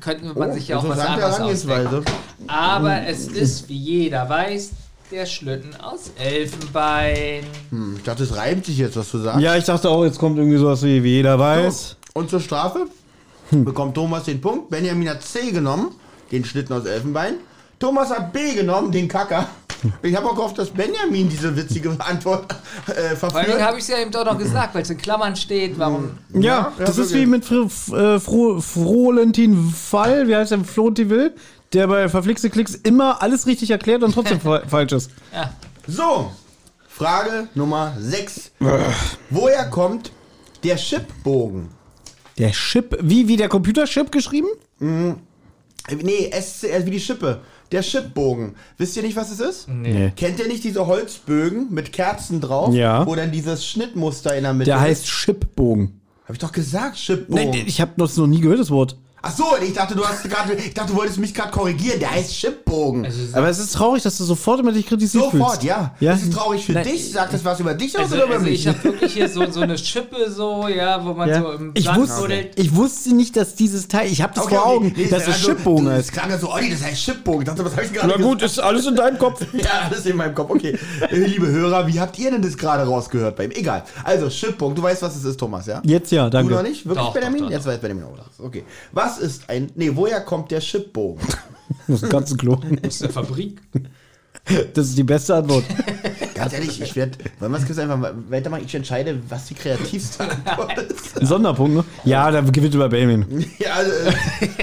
[0.00, 2.04] Könnte man sich ja auch was anderes ausdenken.
[2.46, 4.70] Aber es ist, wie jeder weiß,
[5.10, 7.44] der Schlitten aus Elfenbein.
[7.70, 9.40] Hm, Ich dachte, es reimt sich jetzt, was du sagst.
[9.40, 11.96] ja, ich dachte auch, jetzt kommt irgendwie sowas wie, wie jeder weiß.
[12.14, 12.86] Und zur Strafe
[13.50, 14.70] bekommt Thomas den Punkt.
[14.70, 15.90] Benjamin hat C genommen,
[16.32, 17.34] den Schlitten aus Elfenbein.
[17.78, 19.46] Thomas hat B genommen, den Kacker.
[20.02, 22.46] Ich habe auch gehofft, dass Benjamin diese witzige Antwort
[22.86, 23.62] äh, Vor allem verführt.
[23.62, 25.78] habe ich es ja eben doch noch gesagt, weil es in Klammern steht.
[25.78, 26.12] Warum?
[26.32, 30.64] Ja, Ja, das ist wie mit Fr F äh, Fro Frolentin Fall, wie heißt der,
[30.64, 31.34] Florentin Will,
[31.72, 35.10] der bei verflixte Klicks immer alles richtig erklärt und trotzdem fa falsch ist.
[35.32, 35.52] Ja.
[35.86, 36.30] So,
[36.88, 38.52] Frage Nummer 6.
[39.30, 40.10] Woher kommt
[40.64, 41.68] der Chipbogen?
[42.38, 44.48] Der Chip, wie, wie der Computerchip geschrieben?
[44.80, 45.14] Äh,
[46.02, 47.40] Nee, also wie die Schippe.
[47.70, 48.56] Der Chipbogen.
[48.76, 49.68] Wisst ihr nicht, was es ist?
[49.68, 50.12] Nee.
[50.16, 52.74] Kennt ihr nicht diese Holzbögen mit Kerzen drauf?
[52.74, 53.06] Ja.
[53.06, 54.82] Wo dann dieses Schnittmuster in der Mitte Der ist?
[54.82, 56.00] heißt Chipbogen.
[56.24, 57.50] Hab ich doch gesagt, Chipbogen.
[57.50, 58.96] Nee, ich habe das noch nie gehört, das Wort.
[59.28, 61.98] Ach so, ich dachte, du hast gerade, ich dachte, du wolltest mich gerade korrigieren.
[61.98, 63.04] Der heißt Chipbogen.
[63.04, 65.64] Also, Aber es ist traurig, dass du sofort immer dich kritisiert Sofort, fühlst.
[65.64, 65.94] ja.
[66.00, 66.12] Ja.
[66.12, 66.84] Das ist traurig für Nein.
[66.84, 67.10] dich.
[67.12, 68.60] Sagt das was über dich aus also, oder über also mich?
[68.60, 71.40] ich habe wirklich hier so, so eine Schippe, so, ja, wo man Ja.
[71.42, 72.52] so im Ich, Sand wusste, buddelt.
[72.56, 75.48] ich wusste nicht, dass dieses Teil, ich habe das vor Augen, Nee, dass es also,
[75.48, 76.12] Chipbogen Das heißt.
[76.12, 77.40] klang ja so, Olli, das heißt Chipbogen.
[77.42, 78.42] Ich dachte, was hab ich gerade gesagt?
[78.42, 79.44] ist alles in deinem Kopf.
[79.56, 80.50] Ja, das ist in meinem Kopf.
[80.50, 80.78] Okay.
[81.10, 83.50] Äh, Liebe Hörer, wie habt ihr denn das gerade rausgehört bei ihm?
[83.52, 83.82] Egal.
[84.04, 84.76] Also, Chipbogen.
[84.76, 85.80] Du weißt, was es ist, Thomas, ja?
[85.84, 86.68] Jetzt ja, Du noch danke.
[86.68, 86.86] nicht?
[86.86, 87.38] Wirklich, Doch, Benjamin?
[87.40, 88.44] doch, doch, Jetzt weiß Benjamin auch was.
[88.46, 88.64] Okay.
[88.92, 89.70] Was ist ein.
[89.74, 91.26] Nee, woher kommt der Chipbogen?
[91.88, 92.58] Das ist ganz Klo.
[92.86, 93.60] Aus der Fabrik.
[94.74, 95.64] Das ist die beste Antwort.
[96.34, 97.18] Ganz ehrlich, ich werde.
[97.40, 98.62] Wollen wir es kurz einfach mal weitermachen?
[98.64, 101.20] Ich entscheide, was die kreativste Antwort ist.
[101.20, 101.84] Ein Sonderpunkt, ne?
[102.04, 103.44] Ja, da gewinnt über Benjamin.
[103.58, 103.90] Ja, also,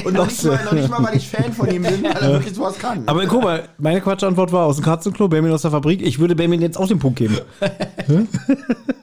[0.06, 2.32] und noch nicht, mal, noch nicht mal, weil ich Fan von ihm bin, weil er
[2.34, 3.04] wirklich sowas kann.
[3.08, 6.02] Aber guck mal, meine Quatschantwort war aus dem Katzenklo, Benjamin aus der Fabrik.
[6.02, 7.38] Ich würde Benjamin jetzt auch den Punkt geben.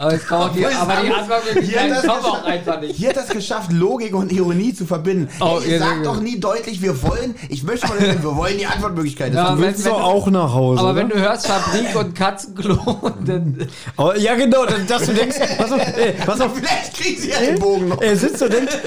[0.00, 2.46] Aber, es kommt die, Obwohl, aber die Antwortmöglichkeiten Hier das kommen auch geschafft.
[2.46, 2.96] einfach nicht.
[2.96, 5.28] Hier hat das geschafft, Logik und Ironie zu verbinden.
[5.40, 8.56] Oh, Ey, ihr sagt doch nie deutlich, wir wollen, ich möchte mal, sagen, wir wollen
[8.56, 9.34] die Antwortmöglichkeit.
[9.34, 10.80] Das Ja, ist wenn- Willst du auch nach Hause?
[10.80, 10.98] Aber oder?
[11.00, 13.68] wenn du hörst Fabrik und Katzenklo, dann.
[13.98, 17.28] Aber, ja, genau, dann- dass du denkst, pass auf, ey, pass auf, Vielleicht kriegen sie
[17.30, 18.00] ja den Bogen noch.
[18.00, 18.78] er sitzt und denkt,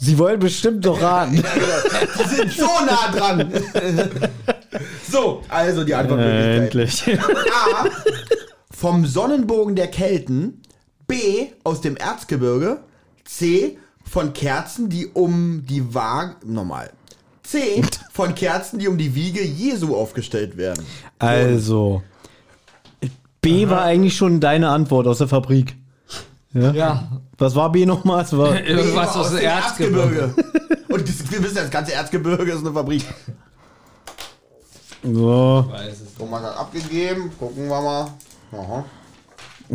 [0.00, 1.44] sie wollen bestimmt doch raten.
[1.44, 3.52] Die sind so nah dran.
[5.10, 6.62] so, also die Antwortmöglichkeit.
[6.62, 7.04] Endlich.
[7.18, 7.84] A.
[8.78, 10.62] Vom Sonnenbogen der Kelten.
[11.08, 11.48] B.
[11.64, 12.78] Aus dem Erzgebirge.
[13.24, 13.76] C.
[14.04, 16.36] Von Kerzen, die um die Waage.
[16.46, 16.92] Normal.
[17.42, 17.82] C.
[18.12, 20.86] Von Kerzen, die um die Wiege Jesu aufgestellt werden.
[21.18, 22.04] Also,
[23.40, 25.74] B war eigentlich schon deine Antwort aus der Fabrik.
[26.54, 26.70] Ja.
[26.70, 27.20] Ja.
[27.36, 28.22] Was war B nochmal?
[28.22, 29.18] Es war Irgendwas B.
[29.18, 30.34] aus dem Erzgebirge.
[30.88, 33.02] Und das, wir wissen, das ganze Erzgebirge ist eine Fabrik.
[35.02, 35.68] so.
[36.16, 37.32] Thomas hat abgegeben.
[37.40, 38.12] Gucken wir mal.
[38.52, 38.84] Aha.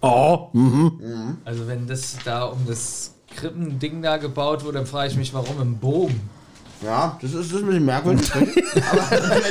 [0.00, 1.38] Oh, mhm.
[1.44, 5.60] Also, wenn das da um das Krippending da gebaut wurde, dann frage ich mich, warum
[5.60, 6.20] im Bogen.
[6.84, 8.30] Ja, das ist, das ist ein bisschen merkwürdig.
[8.34, 8.46] Aber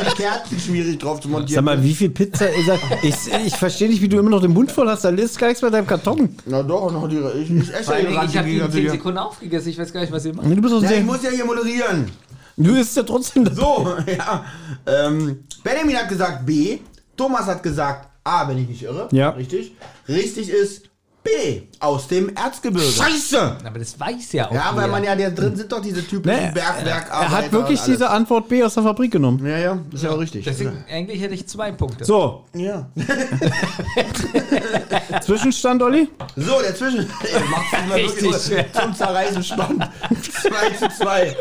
[0.09, 1.55] die Kerzen schwierig drauf zu montieren.
[1.55, 2.79] Sag mal, wie viel Pizza ist er?
[3.03, 5.03] Ich, ich verstehe nicht, wie du immer noch den Mund voll hast.
[5.03, 6.37] Da ist gar nichts bei deinem Karton.
[6.45, 7.17] Na doch, noch die.
[7.17, 8.91] Ich, ich esse ja die ich habe die in 10 Randgegenstände.
[8.91, 9.69] Sekunden aufgegessen.
[9.69, 10.49] Ich weiß gar nicht, was ihr macht.
[10.49, 12.09] Du bist Ja, ich muss ja hier moderieren.
[12.55, 13.55] Du isst ja trotzdem das.
[13.55, 14.45] So, ja.
[14.85, 16.79] Ähm, Benjamin hat gesagt B.
[17.17, 19.07] Thomas hat gesagt A, wenn ich nicht irre.
[19.11, 19.29] Ja.
[19.31, 19.73] Richtig.
[20.07, 20.83] Richtig ist
[21.23, 21.63] B.
[21.79, 22.87] Aus dem Erzgebirge.
[22.89, 23.57] Scheiße!
[23.65, 24.53] Aber das weiß ja auch.
[24.53, 24.87] Ja, weil jeder.
[24.87, 27.11] man ja, da drin sind doch diese typischen Nee, Bergwerkarbeiter.
[27.11, 29.45] Er hat wirklich diese Antwort B aus der Fabrik genommen.
[29.45, 30.45] Ja, ja, ist ja auch richtig.
[30.45, 32.05] Deswegen, eigentlich hätte ich zwei Punkte.
[32.05, 32.89] So, Ja.
[35.21, 36.07] Zwischenstand, Olli?
[36.35, 36.99] So, der Zwischen.
[36.99, 38.65] Ey, macht's mal Richtig wirklich schwer.
[38.73, 39.89] zum Zerreißen spannend.
[40.21, 41.35] 2 zu 2.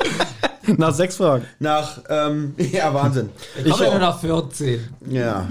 [0.78, 1.44] Nach sechs Fragen.
[1.58, 3.30] Nach, ähm, ja, Wahnsinn.
[3.64, 4.80] Ich komme nur noch 14.
[5.10, 5.48] Ja.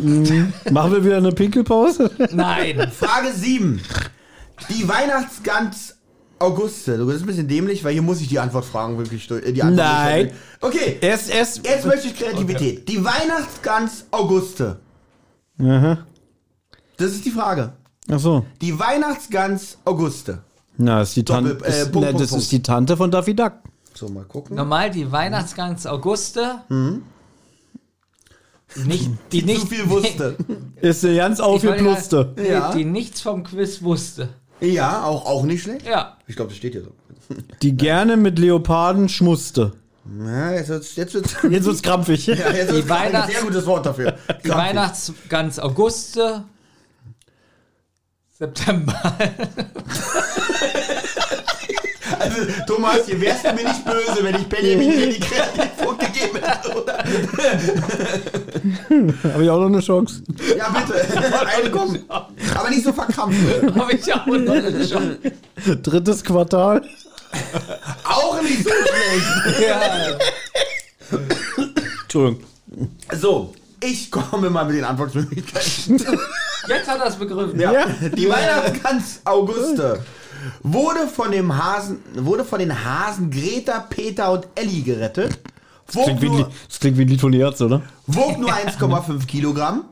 [0.72, 2.10] Machen wir wieder eine Pinkelpause?
[2.32, 2.92] Nein.
[2.92, 3.82] Frage 7.
[4.70, 5.96] Die Weihnachtsgans
[6.40, 6.98] Auguste.
[6.98, 9.26] Du bist ein bisschen dämlich, weil hier muss ich die Antwort fragen, wirklich.
[9.28, 10.32] durch- Die Antwort Nein.
[10.62, 11.66] Okay, Erst, erst.
[11.66, 12.88] jetzt möchte ich Kreativität.
[12.90, 14.78] Die Weihnachtsgans Auguste.
[15.60, 16.00] Aha.
[16.98, 17.72] Das ist die Frage.
[18.12, 18.46] Ach so.
[18.62, 20.40] Die Weihnachtsgans Auguste.
[20.78, 21.52] Na, das ist die Tante.
[21.52, 22.44] Äh, Punkt, Punkt, das Punkt.
[22.44, 23.54] ist die Tante von Daffy Duck.
[23.96, 24.56] So, mal gucken.
[24.58, 26.60] Normal die Weihnachtsgans Auguste.
[28.76, 30.36] Nicht, die, Die nicht, zu viel wusste.
[30.82, 32.34] Ist eine ganz aufgepluste.
[32.36, 32.72] gerade- Ja.
[32.74, 34.30] Die nichts vom Quiz wusste.
[34.60, 35.86] Ja, auch, auch nicht schlecht.
[35.86, 36.18] Ja.
[36.28, 36.92] Ich glaube, das steht hier so.
[37.62, 39.74] Die gerne mit Leoparden schmusste.
[40.24, 42.28] Ja, jetzt wird's, jetzt wird's, Jetzt wird's krampfig.
[42.28, 44.18] ja, jetzt Die wird's ein Weihnachts- sehr gutes Wort dafür.
[44.44, 46.44] Die Weihnachtsgans Auguste.
[48.38, 48.94] September.
[52.20, 56.40] Also, Thomas, hier wärst du mir nicht böse, wenn ich Benjamin hier die Kreativpunkte gegeben
[56.42, 56.98] hätte, oder?
[59.34, 60.22] Habe ich auch noch eine Chance.
[60.58, 60.96] Ja, bitte.
[61.58, 62.04] Eine kommen.
[62.08, 63.40] Aber nicht so verkrampft.
[63.76, 64.56] Habe ich auch noch
[64.88, 65.18] schon.
[65.82, 66.84] Drittes Quartal.
[68.04, 69.68] Auch nicht so schlecht.
[69.68, 69.82] Ja.
[72.04, 72.44] Entschuldigung.
[73.14, 75.98] So, ich komme mal mit den Antwortmöglichkeiten.
[76.68, 77.60] Jetzt hat er es begriffen.
[77.60, 77.72] Ja.
[77.72, 77.86] Ja.
[78.10, 80.00] Die Weihnachtsgans Auguste
[80.64, 85.40] wurde von dem Hasen, wurde von den Hasen Greta, Peter und Elli gerettet.
[85.92, 87.82] Wog Klingt wie, ein nur, Lied- das klingt wie ein Lied von Ärzte, oder?
[88.08, 89.84] wog nur 1,5 Kilogramm.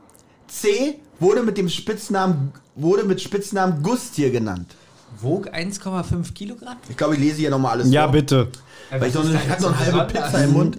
[0.48, 4.74] C wurde mit dem Spitznamen wurde mit Spitznamen Gustier genannt.
[5.20, 6.76] Wog 1,5 Kilogramm?
[6.88, 8.12] Ich glaube, ich lese hier nochmal alles Ja, vor.
[8.12, 8.48] bitte.
[8.90, 10.78] Weil ich, noch, ich hatte noch eine halbe Pizza im Mund.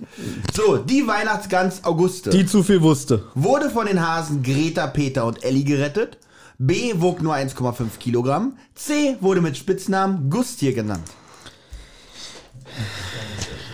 [0.53, 3.23] So, die Weihnachtsgans Auguste Die zu viel wusste.
[3.33, 6.17] wurde von den Hasen Greta, Peter und Elli gerettet.
[6.57, 8.57] B wog nur 1,5 Kilogramm.
[8.75, 11.09] C wurde mit Spitznamen Gustier genannt.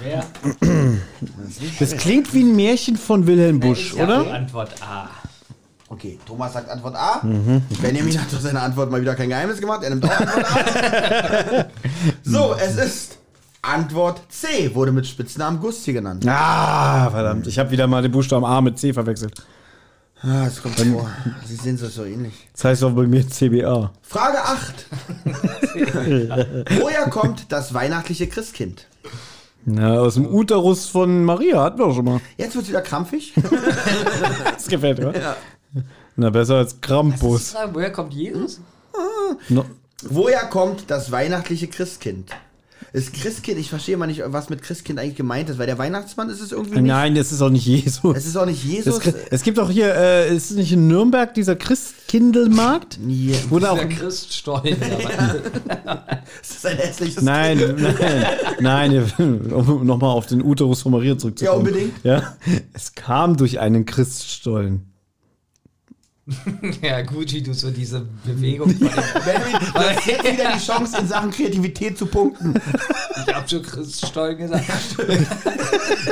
[0.09, 0.23] Ja.
[1.79, 4.33] Das klingt wie ein Märchen von Wilhelm Busch, Die oder?
[4.33, 5.09] Antwort A.
[5.89, 7.21] Okay, Thomas sagt Antwort A.
[7.81, 9.83] Benjamin hat durch seine Antwort mal wieder kein Geheimnis gemacht.
[9.83, 11.65] Er nimmt auch Antwort A.
[12.23, 13.17] so, es ist
[13.61, 14.73] Antwort C.
[14.73, 16.25] Wurde mit Spitznamen Gustier genannt.
[16.27, 17.45] Ah, verdammt.
[17.47, 19.45] Ich habe wieder mal den Buchstaben A mit C verwechselt.
[20.23, 21.09] Ah, es kommt vor.
[21.45, 22.33] Sie sehen so, so ähnlich.
[22.53, 23.91] Das heißt auch bei mir CBA.
[24.03, 24.85] Frage 8.
[26.79, 28.87] Woher kommt das weihnachtliche Christkind?
[29.65, 32.21] Na, aus dem Uterus von Maria hatten wir doch schon mal.
[32.37, 33.33] Jetzt wird es wieder krampfig.
[34.53, 35.35] Das gefällt mir.
[36.15, 37.55] Na, besser als Krampus.
[37.73, 38.59] Woher kommt Jesus?
[39.49, 39.65] No.
[40.03, 42.31] Woher kommt das weihnachtliche Christkind?
[42.93, 46.29] Ist Christkind, ich verstehe mal nicht, was mit Christkind eigentlich gemeint ist, weil der Weihnachtsmann
[46.29, 46.87] ist es irgendwie nicht.
[46.89, 48.15] Nein, das ist auch nicht Jesus.
[48.17, 48.99] Es ist auch nicht Das, Jesus.
[49.01, 52.99] Chri- es gibt auch hier, äh, ist es nicht in Nürnberg dieser Christkindelmarkt?
[53.07, 54.75] Ja, Wo da auch, Der Christstollen.
[54.79, 57.57] das ist ein hässliches nein,
[58.59, 61.65] nein, nein, um nochmal auf den Uterus von Maria zurückzukommen.
[61.65, 61.93] Ja, unbedingt.
[62.03, 62.35] Ja,
[62.73, 64.90] es kam durch einen Christstollen.
[66.81, 71.07] Ja, gut, wie du so diese Bewegung Benjamin, du hast jetzt wieder die Chance, in
[71.07, 72.53] Sachen Kreativität zu punkten.
[73.25, 74.65] Ich hab schon Chris Stollen gesagt.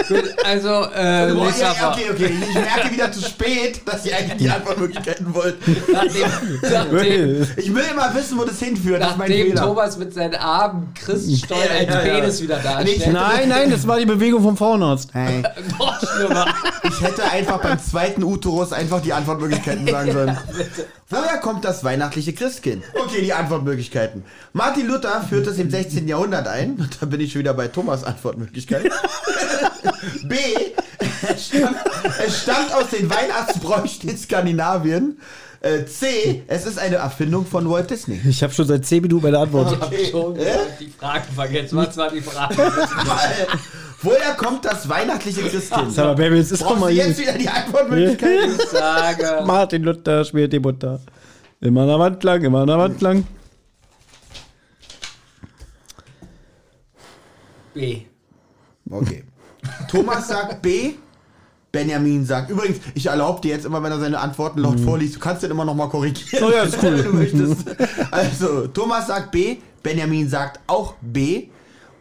[0.08, 2.34] Gut, also, äh, Boah, nächster ja, ja, okay, okay.
[2.48, 5.56] Ich merke wieder zu spät, dass ihr eigentlich die Antwortmöglichkeiten wollt.
[5.92, 6.28] Nachdem,
[6.62, 9.02] nachdem, Ich will immer wissen, wo das hinführt.
[9.02, 9.62] Das nachdem Fehler.
[9.62, 12.14] Thomas mit seinen Armen Chris Stollen Ja, ja, als ja.
[12.14, 13.14] Penis wieder darstellt.
[13.14, 15.10] Nein, nein, das war die Bewegung vom Frauenarzt.
[15.14, 15.44] Hey,
[15.78, 16.46] Noch schlimmer.
[16.84, 20.38] ich hätte einfach beim zweiten Uterus einfach die Antwortmöglichkeiten sagen sollen.
[21.10, 22.84] Woher kommt das weihnachtliche Christkind?
[22.94, 24.24] Okay, die Antwortmöglichkeiten.
[24.54, 26.08] Martin Luther führte es im 16.
[26.08, 26.90] Jahrhundert ein.
[27.00, 28.84] Da bin ich schon wieder bei Thomas Antwortmöglichkeit.
[30.24, 30.36] B.
[31.28, 31.78] Es stammt,
[32.26, 35.20] es stammt aus den Weihnachtsbräuchen in Skandinavien.
[35.62, 36.44] Äh, C.
[36.48, 38.22] Es ist eine Erfindung von Walt Disney.
[38.28, 39.74] Ich habe schon seit 10 Minuten bei der Antwort.
[39.74, 40.38] Ich hab schon
[40.80, 41.78] die Fragen vergessen.
[41.78, 42.56] Was war die Frage?
[44.02, 45.92] Woher kommt das weihnachtliche Christkind?
[45.92, 48.56] Sag mal, Baby, jetzt ist doch mal jetzt wieder die Antwortmöglichkeiten?
[48.58, 49.42] Ich sage.
[49.46, 51.02] Martin Luther schmiert die Butter.
[51.60, 53.26] Immer an der Wand lang, immer an der Wand lang.
[57.74, 58.02] B.
[58.90, 59.24] Okay.
[59.90, 60.94] Thomas sagt B.
[61.72, 62.50] Benjamin sagt.
[62.50, 65.52] Übrigens, ich erlaube dir jetzt immer, wenn er seine Antworten laut vorliest, du kannst den
[65.52, 66.44] immer noch mal korrigieren.
[66.44, 66.98] Oh ja, ist cool.
[66.98, 67.66] wenn du möchtest.
[68.12, 69.58] Also, Thomas sagt B.
[69.84, 71.50] Benjamin sagt auch B.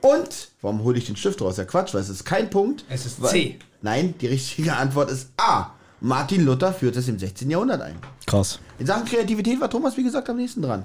[0.00, 1.56] Und, warum hole ich den Stift raus?
[1.56, 2.84] Ja, Quatsch, weil es ist kein Punkt.
[2.88, 3.58] Es ist Weil- C.
[3.82, 5.70] Nein, die richtige Antwort ist A.
[6.00, 7.50] Martin Luther führt es im 16.
[7.50, 7.96] Jahrhundert ein.
[8.26, 8.58] Krass.
[8.78, 10.84] In Sachen Kreativität war Thomas, wie gesagt, am nächsten dran.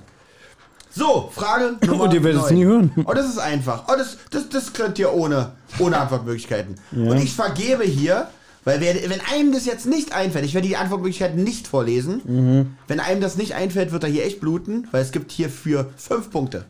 [0.96, 2.92] So, Frage Nummer Und ihr werdet es nie hören.
[3.06, 3.86] Oh, das ist einfach.
[3.88, 6.76] Oh, das, das, das könnt ihr ohne, ohne Antwortmöglichkeiten.
[6.92, 8.28] Und ich vergebe hier,
[8.64, 12.22] weil wer, wenn einem das jetzt nicht einfällt, ich werde die Antwortmöglichkeiten nicht vorlesen.
[12.26, 12.78] Mhm.
[12.88, 15.90] Wenn einem das nicht einfällt, wird er hier echt bluten, weil es gibt hier für
[15.98, 16.66] fünf Punkte.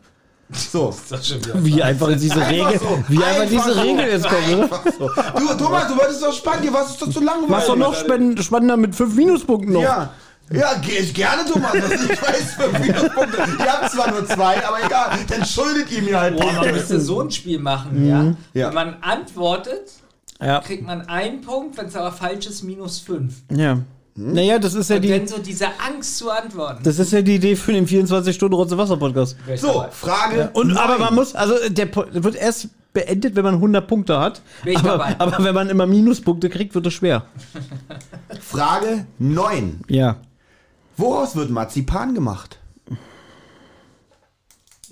[0.52, 0.94] So.
[1.10, 3.04] Das ist schon wieder Wie einfach diese Regel, so.
[3.08, 3.80] wie einfach diese so.
[3.80, 4.62] Regel jetzt kommt, oder?
[4.64, 5.08] Einfach so.
[5.08, 7.48] Du, Thomas, du wolltest doch spannend, war es doch zu langweilig.
[7.50, 9.82] Mach's doch noch spann- spannender mit 5 Minuspunkten noch.
[9.82, 10.10] Ja.
[10.52, 11.72] Ja, ge- gerne, Thomas.
[11.72, 13.38] Was ich weiß, fünf Minuspunkte.
[13.58, 15.18] Ihr habt zwar nur zwei, aber egal.
[15.26, 18.34] Dann schuldet ihr mir halt Boah, man müsste so ein Spiel machen, ja?
[18.52, 18.68] Ja.
[18.68, 19.90] Wenn man antwortet,
[20.42, 20.60] Ja.
[20.60, 23.36] kriegt man einen Punkt, wenn es aber falsch ist, minus fünf.
[23.50, 23.78] ja.
[24.16, 26.84] Naja, das ist ja Und die, dann so diese Angst zu antworten.
[26.84, 29.36] das ist ja die Idee für den 24-Stunden-Rotze-Wasser-Podcast.
[29.44, 29.90] Wäre ich So, dabei.
[29.90, 30.50] Frage.
[30.52, 34.40] Und aber man muss, also der wird erst beendet, wenn man 100 Punkte hat.
[34.76, 35.16] Aber, dabei.
[35.18, 37.24] aber wenn man immer Minuspunkte kriegt, wird es schwer.
[38.40, 39.80] Frage 9.
[39.88, 40.16] Ja,
[40.96, 42.60] Woraus wird Marzipan gemacht?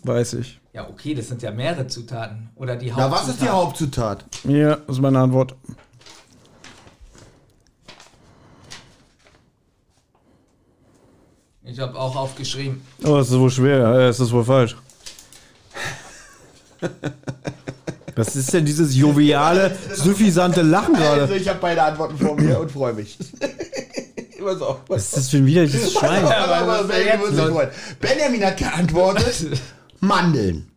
[0.05, 0.61] weiß ich.
[0.73, 2.51] Ja, okay, das sind ja mehrere Zutaten.
[2.57, 3.21] Oder die Na, Hauptzutat.
[3.23, 4.25] was ist die Hauptzutat?
[4.49, 5.55] Ja, das ist meine Antwort.
[11.65, 12.83] Ich habe auch aufgeschrieben.
[13.05, 13.89] Oh, das ist wohl schwer.
[14.09, 14.77] Es ist wohl falsch.
[18.15, 21.37] Was ist denn dieses joviale, suffisante Lachen Also, gerade?
[21.37, 23.17] ich habe beide Antworten vor mir und freue mich.
[24.45, 24.79] Pass auf.
[24.89, 26.25] Was ist das für ein widerliches Schwein?
[28.01, 29.47] Benjamin hat geantwortet,
[30.01, 30.69] Mandeln.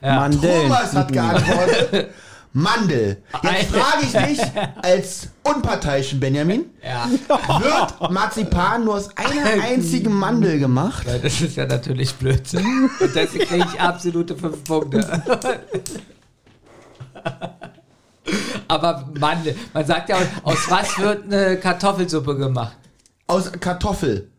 [0.00, 0.20] Ja.
[0.20, 0.62] Mandeln.
[0.62, 2.10] Thomas hat geantwortet,
[2.52, 3.22] Mandel.
[3.42, 4.40] Jetzt frage ich dich
[4.82, 7.08] als unparteiischen Benjamin, Ja.
[7.60, 11.06] wird Marzipan nur aus einer einzigen Mandel gemacht?
[11.22, 12.90] Das ist ja natürlich Blödsinn.
[13.00, 15.06] Und deswegen kriege ich absolute fünf Punkte.
[18.66, 19.38] Aber Mann,
[19.72, 22.76] man sagt ja, aus was wird eine Kartoffelsuppe gemacht?
[23.26, 24.30] Aus Kartoffel.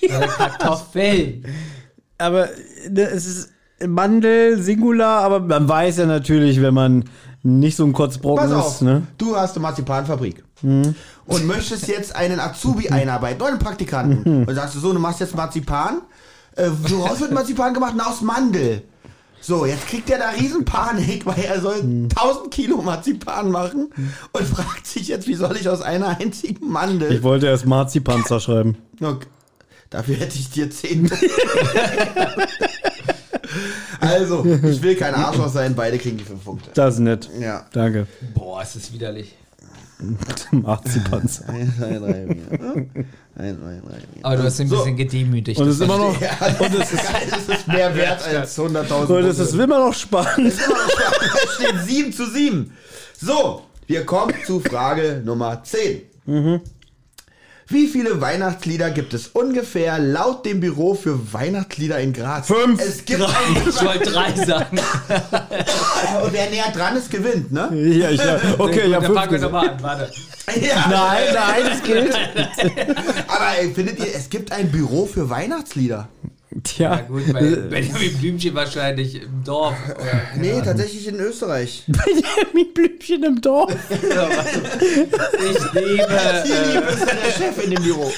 [0.00, 1.44] Äh, Kartoffeln.
[2.18, 2.48] Aber
[2.88, 3.50] ne, es ist
[3.86, 7.04] Mandel, Singular, aber man weiß ja natürlich, wenn man
[7.44, 9.06] nicht so ein Kotzbrocken Pass auf, ist, ne?
[9.18, 14.44] du hast eine Marzipanfabrik und möchtest jetzt einen Azubi einarbeiten oder einen Praktikanten.
[14.46, 16.00] Und sagst du so, du machst jetzt Marzipan.
[16.56, 17.94] Äh, woraus wird Marzipan gemacht?
[17.96, 18.82] Na, aus Mandel.
[19.40, 23.90] So, jetzt kriegt er da riesen Panik, weil er soll 1000 Kilo Marzipan machen
[24.32, 27.12] und fragt sich jetzt, wie soll ich aus einer einzigen Mandel...
[27.12, 28.78] Ich wollte erst Marzipanzer schreiben.
[29.02, 29.26] Okay.
[29.90, 31.10] Dafür hätte ich dir 10.
[34.00, 36.70] also, ich will kein Arschloch sein, beide kriegen die 5 Punkte.
[36.74, 37.28] Das ist nett.
[37.40, 37.66] Ja.
[37.72, 38.06] Danke.
[38.34, 39.34] Boah, ist das widerlich.
[40.50, 41.48] Marzipanzer.
[41.48, 41.98] 1, 2, 3, 4.
[41.98, 43.80] 1, 2, 3, 4.
[44.22, 44.76] Aber du hast ihn ein So.
[44.78, 45.60] bisschen gedemütigt.
[45.60, 46.08] Und es ist immer noch,
[46.60, 47.02] und es ist,
[47.48, 49.64] es ist mehr wert als 100.000 und es ist Punkte.
[49.64, 50.52] immer noch spannend.
[50.52, 50.60] Es
[51.54, 52.72] steht 7 zu 7.
[53.20, 56.02] So, wir kommen zu Frage Nummer 10.
[57.68, 62.46] Wie viele Weihnachtslieder gibt es ungefähr laut dem Büro für Weihnachtslieder in Graz?
[62.48, 62.78] Fünf.
[62.80, 63.30] Es gibt ein,
[63.66, 64.78] ich wollte drei sagen.
[66.22, 67.70] und wer näher dran ist, gewinnt, ne?
[67.72, 68.38] Ja, ich, ja.
[68.58, 70.10] Okay, ich habe Dann fünf fangen wir nochmal an, warte.
[70.60, 70.86] Ja.
[70.90, 72.14] Nein, nein, das gilt.
[73.28, 76.08] Aber ey, findet ihr, es gibt ein Büro für Weihnachtslieder?
[76.62, 79.74] Tja, Ja gut, bei Benjamin Blümchen wahrscheinlich im Dorf.
[79.88, 81.82] Oder, Nee, tatsächlich in Österreich.
[81.88, 83.74] Benjamin Blümchen im Dorf.
[83.90, 86.06] ich liebe.
[86.44, 86.82] Hier Äh,
[87.24, 88.10] der Chef in dem Büro.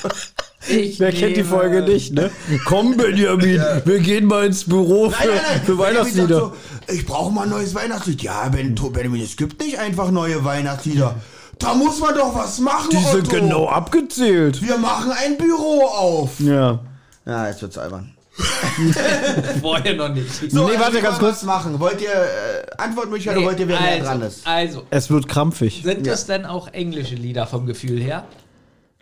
[0.68, 2.30] Ich Wer kennt die nehme- Folge nicht, ne?
[2.64, 6.40] Komm, Benjamin, wir gehen mal ins Büro für, für Benjamin Weihnachtslieder.
[6.40, 6.54] sagt
[6.88, 8.22] So, ich brauche mal ein neues Weihnachtslied.
[8.22, 11.14] Ja, ben, Benjamin, es gibt nicht einfach neue Weihnachtslieder.
[11.58, 13.40] Da muss man doch was machen, Die sind Otto.
[13.40, 14.60] genau abgezählt.
[14.60, 16.38] Wir machen ein Büro auf.
[16.40, 16.80] Ja.
[17.24, 18.12] Ja, jetzt wird's albern.
[19.60, 20.32] Vorher noch nicht.
[20.50, 21.42] So, Nee, also warte, wie ganz kurz.
[21.42, 21.78] machen.
[21.80, 24.46] Wollt ihr äh, Antwortmöglichkeit oder wollt ihr, wer näher also, dran ist?
[24.46, 25.82] also, Es wird krampfig.
[25.84, 28.24] sind das denn auch englische Lieder vom Gefühl her?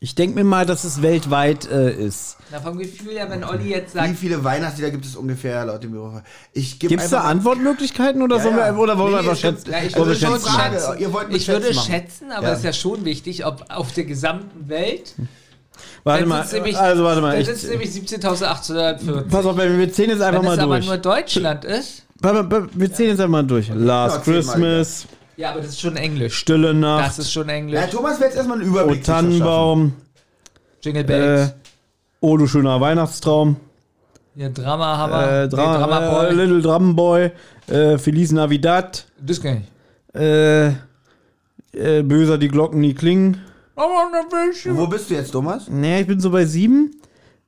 [0.01, 2.37] Ich denke mir mal, dass es weltweit äh, ist.
[2.53, 5.83] Na, vom Gefühl her, wenn Olli jetzt Wie sagt, viele Weihnachtslieder gibt es ungefähr laut
[5.83, 6.21] dem Büro?
[6.53, 8.75] Ich gebe Gibt es da Antwortmöglichkeiten oder, sollen ja.
[8.75, 9.71] wir, oder wollen Nee, wir einfach es gibt- schätzen?
[9.73, 10.81] Ja, ich Wollen wir würde schon schätzen?
[10.85, 11.01] Frage.
[11.01, 11.93] Ihr wollt mit ich würde Schätzen machen.
[11.93, 12.53] schätzen, aber Ja.
[12.53, 15.15] es ist ja schon wichtig, ob auf der gesamten Welt.
[16.05, 17.33] Warte mal, nämlich- also warte mal.
[17.33, 19.29] Dann Ich, sind es nämlich 17.840.
[19.29, 20.87] pass auf, wir zählen jetzt einfach Wenn mal es aber durch.
[20.87, 22.03] nur Deutschland ist.
[22.21, 23.71] Wir zählen jetzt einfach mal durch.
[23.75, 25.07] Last Christmas,
[25.37, 26.35] Ja, aber das ist schon Englisch.
[26.39, 27.81] Stille Das Nacht, ist schon Englisch.
[27.81, 29.29] Ja, Thomas wird jetzt erstmal einen Überblick verschaffen.
[29.31, 29.93] Tannenbaum,
[30.83, 31.55] Jingle äh, Bells.
[32.21, 33.57] Oh du schöner Weihnachtstraum,
[34.37, 35.43] Ja, Drama wir.
[35.43, 36.35] äh, Nee, Dra Drama äh, Boy.
[36.35, 37.31] Little Drum Boy,
[37.67, 39.65] äh, Feliz Navidad, Das kenn
[40.15, 40.21] ich.
[40.21, 43.41] äh, äh, Böser die Glocken nie klingen.
[44.77, 45.69] Wo bist du jetzt, Thomas?
[45.69, 46.93] Nee, ich bin so bei sieben.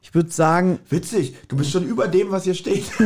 [0.03, 2.85] Ich würde sagen, Witzig, du bist schon über dem, was hier steht.
[2.99, 3.01] ich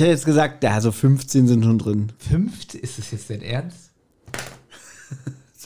[0.00, 2.12] hätte jetzt gesagt, ja, so 15 sind schon drin.
[2.18, 2.74] Fünft?
[2.74, 3.90] Ist das jetzt dein Ernst?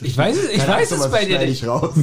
[0.03, 1.61] Ich weiß es, ich weiß es bei dir nicht.
[1.61, 1.93] ich raus.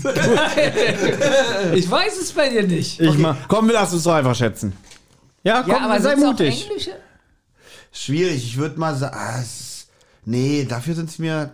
[1.75, 3.01] Ich weiß es bei dir nicht.
[3.01, 3.17] Ich
[3.49, 4.73] komm, wir lassen uns doch einfach schätzen.
[5.43, 6.71] Ja, komm, Ja, aber sei mutig.
[7.91, 9.89] Schwierig, ich würde mal sagen, ah, es
[10.25, 11.51] nee, dafür sind es mir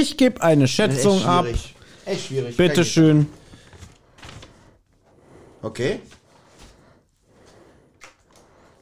[0.00, 1.44] Ich gebe eine echt Schätzung ab.
[1.44, 1.74] schwierig.
[2.04, 2.56] Echt schwierig.
[2.56, 3.26] Bitte Kein- schön.
[5.62, 6.00] Okay.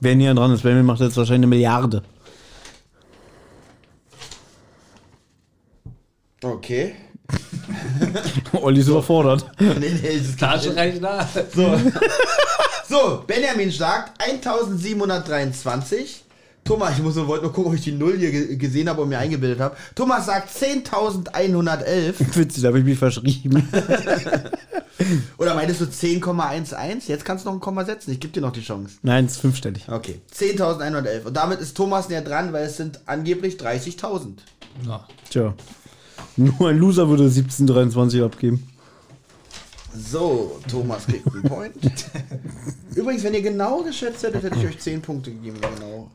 [0.01, 2.03] Wer näher dran ist, Benjamin macht jetzt wahrscheinlich eine Milliarde.
[6.43, 6.95] Okay.
[8.53, 9.51] Olli ist überfordert.
[9.61, 11.27] Nee, nee, das ist Taschenrechner.
[11.55, 11.81] So.
[12.89, 16.24] so, Benjamin sagt 1723.
[16.65, 19.03] Thomas, ich muss nur, wollte nur gucken, ob ich die Null hier ge- gesehen habe
[19.03, 19.77] und mir eingebildet habe.
[19.95, 22.15] Thomas sagt 10.111.
[22.37, 23.69] Witzig, da habe ich mich verschrieben.
[25.39, 27.03] Oder meintest du 10,11?
[27.09, 28.13] Jetzt kannst du noch ein Komma setzen.
[28.13, 28.95] Ich gebe dir noch die Chance.
[29.03, 29.85] Nein, es ist fünfstellig.
[29.89, 31.25] Okay, 10.111.
[31.25, 34.35] Und damit ist Thomas näher dran, weil es sind angeblich 30.000.
[34.87, 35.07] Ja.
[35.31, 35.55] Tja.
[36.37, 38.67] Nur ein Loser würde 1723 abgeben.
[39.97, 41.75] So, Thomas kriegt einen Point.
[42.97, 45.57] Übrigens, wenn ihr genau geschätzt hättet, hätte ich euch 10 Punkte gegeben.
[45.61, 46.11] Genau.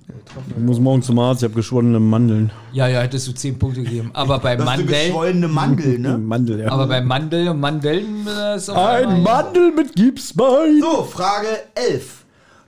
[0.49, 2.51] Ich muss morgen zum Arzt, ich habe geschwollene Mandeln.
[2.73, 4.11] ja, ja, hättest du 10 Punkte gegeben.
[4.13, 5.05] Aber bei Das ist eine Mandel.
[5.07, 6.17] geschwollene Mandel, ne?
[6.19, 6.71] Mandel, ja.
[6.71, 10.81] Aber bei Mandel und Mandeln äh, ist auf ein Mandel mit Gipsbein.
[10.81, 12.25] So, Frage 11.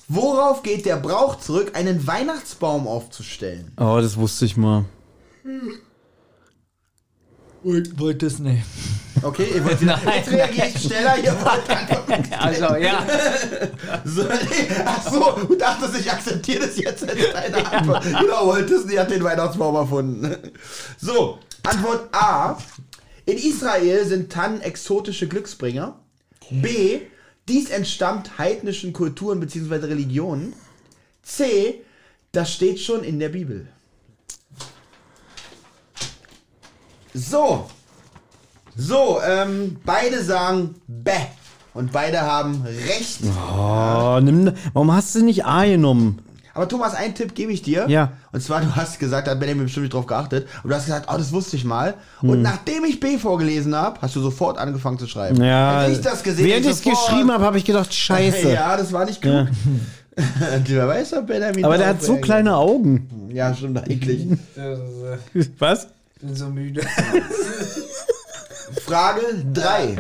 [0.08, 3.72] Worauf geht der Brauch zurück, einen Weihnachtsbaum aufzustellen?
[3.78, 4.86] Oh, das wusste ich mal.
[7.64, 8.62] Walt Disney.
[9.24, 11.18] Okay, ihr wollt wieder, Nein, jetzt reagiere ich schneller.
[11.18, 12.34] Ihr wollt antworten.
[12.34, 13.06] Also, ja.
[14.06, 18.04] so, nee, ach so, du dachtest, ich akzeptiere das jetzt als deine Antwort.
[18.04, 20.36] Genau, Walt Disney hat den Weihnachtsbaum erfunden.
[21.00, 22.58] So, Antwort A.
[23.26, 26.00] In Israel sind Tannen exotische Glücksbringer.
[26.50, 27.02] B.
[27.48, 29.76] Dies entstammt heidnischen Kulturen bzw.
[29.86, 30.54] Religionen.
[31.22, 31.82] C.
[32.32, 33.68] Das steht schon in der Bibel.
[37.14, 37.70] So.
[38.76, 41.12] So, ähm, beide sagen Bäh.
[41.74, 43.20] Und beide haben recht.
[43.58, 46.22] Oh, nimm, warum hast du nicht A genommen?
[46.54, 47.86] Aber Thomas, einen Tipp gebe ich dir.
[47.88, 48.12] Ja.
[48.34, 50.48] Und zwar, du hast gesagt, da hat Benjamin bestimmt nicht drauf geachtet.
[50.64, 51.94] Und du hast gesagt, oh, das wusste ich mal.
[52.20, 52.30] Hm.
[52.30, 55.42] Und nachdem ich B vorgelesen habe, hast du sofort angefangen zu schreiben.
[55.42, 58.52] Ja, Hätte ich das gesehen, während ich es geschrieben habe, habe ich gedacht, scheiße.
[58.52, 59.48] Ja, das war nicht klug.
[60.66, 63.30] Wer weiß, ob Benjamin Aber der hat so kleine Augen.
[63.34, 64.28] Ja, stimmt eigentlich.
[65.58, 65.88] Was?
[66.22, 66.82] Ich bin so müde.
[68.86, 69.22] Frage
[69.56, 69.98] 3.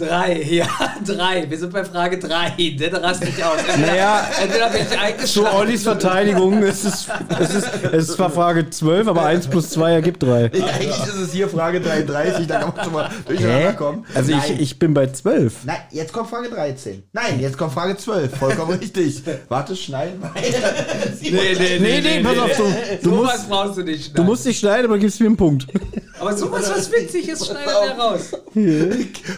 [0.00, 0.66] Drei, ja,
[1.04, 1.48] drei.
[1.48, 2.54] Wir sind bei Frage drei.
[2.78, 3.58] Der rast nicht aus.
[3.80, 5.46] Naja, Entweder bin ich zu.
[5.46, 7.08] Ollis Verteidigung, es ist,
[7.38, 10.50] es ist, es ist zwar Frage 12, aber 1 plus 2 ergibt 3.
[10.54, 14.06] Ja, eigentlich ist es hier Frage 33, da kann man schon mal durcheinander kommen.
[14.14, 14.42] Also Nein.
[14.54, 15.64] ich, ich bin bei 12.
[15.64, 17.02] Nein, jetzt kommt Frage 13.
[17.12, 18.36] Nein, jetzt kommt Frage 12.
[18.36, 19.22] Vollkommen richtig.
[19.48, 20.34] Warte, schneiden weiter.
[21.20, 22.64] Nee, nee, Nee, nee, pass auf, du,
[23.02, 24.16] du, Sowas musst, brauchst du nicht.
[24.16, 25.66] du musst nicht schneiden, aber gibst mir einen Punkt.
[26.20, 28.20] Aber sowas, was witzig ist, schneidet er raus.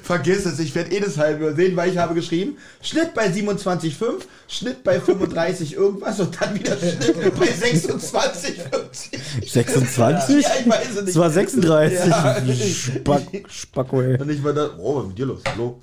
[0.03, 4.23] Vergiss es, ich werde eh das halb übersehen, weil ich habe geschrieben, Schnitt bei 27,5,
[4.49, 9.49] Schnitt bei 35 irgendwas und dann wieder Schnitt bei 26,50.
[9.49, 10.45] 26?
[10.45, 11.09] Ja, ich weiß es nicht.
[11.09, 11.99] Es war 36.
[12.07, 12.43] Ja.
[12.45, 14.21] Spack, Spacko, ey.
[14.21, 15.41] Und ich war da, oh, was ist mit dir los?
[15.49, 15.81] Hallo?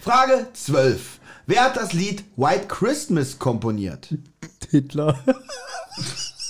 [0.00, 1.00] Frage 12.
[1.46, 4.08] Wer hat das Lied White Christmas komponiert?
[4.70, 5.18] Hitler.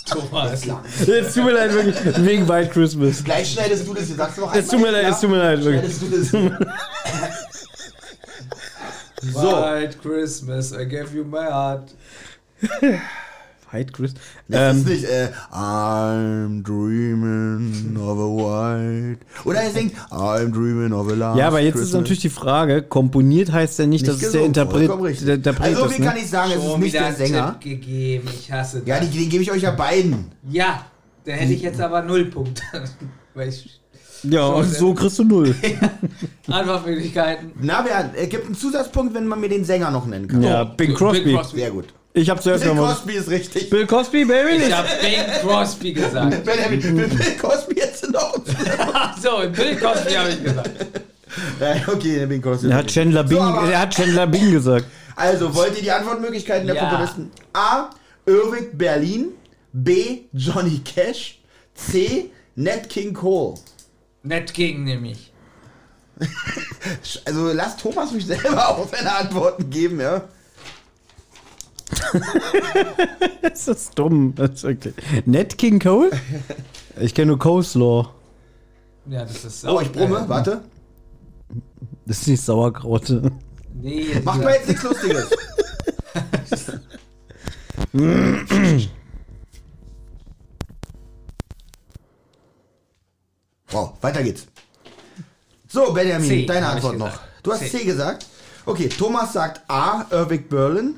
[0.09, 0.61] Thomas.
[1.07, 2.25] Es tut mir leid, wirklich.
[2.25, 3.23] Wegen White Christmas.
[3.23, 4.15] Gleich schneidest du das hier.
[4.15, 5.01] Sagst du noch Es tut mir einmal?
[5.03, 5.95] leid, es tut mir leid, wirklich.
[5.97, 6.63] Schneidest du das?
[9.33, 9.41] so.
[9.63, 11.91] White Christmas, I gave you my heart.
[13.71, 14.21] White Christmas.
[14.47, 18.29] Das ist Ähm, nicht, äh, I'm dreaming of a
[18.75, 19.19] white.
[19.45, 22.01] Oder er singt, I'm dreaming of a last ja, aber jetzt ist Christmas.
[22.01, 25.99] natürlich die Frage, komponiert heißt ja nicht, dass es der Interpret, der Interpret Also, ist.
[25.99, 26.21] wie kann Ne?
[26.21, 27.57] ich sagen, es ist Schon nicht der Sänger.
[27.61, 28.87] Tipp gegeben, ich hasse das.
[28.87, 30.31] Ja, die, den gebe ich euch ja beiden.
[30.49, 30.85] ja,
[31.25, 32.63] da hätte ich jetzt aber null Punkte.
[33.35, 33.79] Weil ich
[34.23, 35.53] Ja, Schon, und so kriegst du null.
[36.47, 37.51] Antwortmöglichkeiten.
[37.61, 40.41] Na, wer, er gibt einen Zusatzpunkt, wenn man mir den Sänger noch nennen kann.
[40.41, 41.37] Ja, Bing Crosby.
[41.53, 41.85] Sehr gut.
[42.19, 42.93] Ich hab zuerst Bill nochmal.
[42.95, 43.69] Cosby ist richtig.
[43.69, 44.63] Bill Cosby, Baby?
[44.63, 46.43] Ich habe Bing Crosby gesagt.
[46.45, 48.33] Benjamin, Bill, Bill Cosby jetzt noch.
[49.21, 50.69] So, Bill Cosby habe ich gesagt.
[51.59, 52.69] Ja, okay, der Bill Cosby.
[52.69, 54.85] Er hat Chandler Bing, So, er hat Chandler Bing gesagt.
[55.15, 56.89] Also, wollt ihr die Antwortmöglichkeiten der Ja.
[56.89, 57.31] Komponisten?
[57.53, 57.91] A.
[58.25, 59.27] Irving Berlin.
[59.71, 60.21] B.
[60.33, 61.39] Johnny Cash.
[61.75, 62.31] C.
[62.55, 63.55] Nat King Cole.
[64.23, 65.31] Nett gegen nämlich.
[67.25, 70.23] Also, lasst Thomas mich selber auch seine Antworten geben, ja?
[73.41, 74.33] Das ist dumm.
[74.35, 74.93] Das ist wirklich.
[75.25, 76.11] Ned King Cole?
[76.99, 78.09] Ich kenne nur Coleslaw.
[79.07, 80.61] Ja, das ist Oh, ich brumme, äh, warte.
[82.05, 83.11] Das ist nicht Sauerkraut.
[83.73, 85.29] Nee, Macht mal jetzt nichts Lustiges.
[93.69, 94.47] wow, weiter geht's.
[95.67, 97.19] So, Benjamin, C, deine Antwort noch.
[97.43, 97.69] Du hast C.
[97.69, 97.85] C.
[97.85, 98.25] gesagt.
[98.65, 100.95] Okay, Thomas sagt A, Irving Berlin.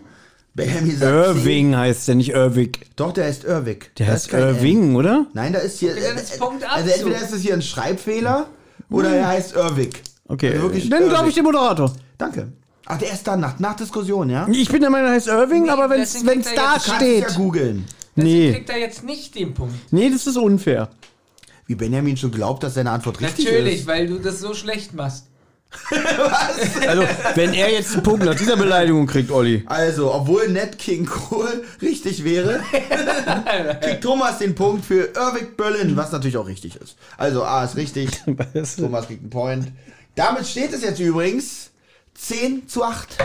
[0.54, 2.74] Benjamin sagt Irving heißt der, nicht Irving.
[2.74, 2.80] C.
[2.98, 3.80] Doch, der heißt Irving.
[3.98, 4.34] Der Da heißt.
[4.34, 5.26] Irving, oder?
[5.34, 5.92] Nein, da ist hier.
[5.92, 8.48] Okay, ist Punkt also entweder ist es hier ein Schreibfehler
[8.90, 9.92] oder er heißt Irving.
[10.28, 11.94] Okay, Also wirklich dann glaube ich den Moderator.
[12.18, 12.52] Danke.
[12.86, 14.48] Ach, der ist dann nach, nach Diskussion, ja?
[14.52, 16.96] Ich bin der Meinung, er heißt Irving, Nee, aber wenn es deswegen da es ja
[16.96, 17.36] steht.
[17.36, 17.86] googeln.
[18.18, 19.76] Deswegen Nee, kriegt er jetzt nicht den Punkt.
[19.94, 20.90] nee, das ist unfair.
[21.68, 23.88] Wie Benjamin schon glaubt, dass seine Antwort richtig Natürlich, ist.
[23.88, 25.28] weil du das so schlecht machst.
[26.88, 27.04] Also,
[27.36, 29.64] wenn er jetzt einen Punkt nach dieser Beleidigung kriegt, Olli.
[29.68, 32.62] Also, obwohl Ned King Cole richtig wäre,
[33.82, 36.96] kriegt Thomas den Punkt für Irving Berlin, was natürlich auch richtig ist.
[37.18, 38.10] Also, A ist richtig,
[38.78, 39.72] Thomas kriegt einen Point.
[40.16, 41.72] Damit steht es jetzt übrigens
[42.16, 43.18] 10 zu 8.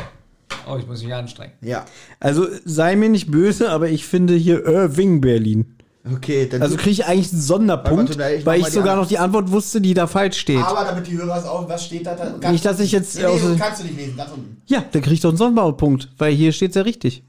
[0.69, 1.53] Oh, ich muss mich anstrengen.
[1.61, 1.85] Ja.
[2.21, 5.76] Also, sei mir nicht böse, aber ich finde hier Irving Berlin.
[6.15, 9.05] Okay, dann Also kriege ich eigentlich einen Sonderpunkt, Warte, ich weil ich sogar Antwort.
[9.05, 10.63] noch die Antwort wusste, die da falsch steht.
[10.63, 12.15] Aber damit die Hörer es auch, was steht da?
[12.15, 14.63] da Nicht, dass ich jetzt Nee, nee, kannst du nicht lesen, ganz unten.
[14.67, 17.25] Ja, dann kriege ich doch einen Sonderpunkt, weil hier steht es ja richtig.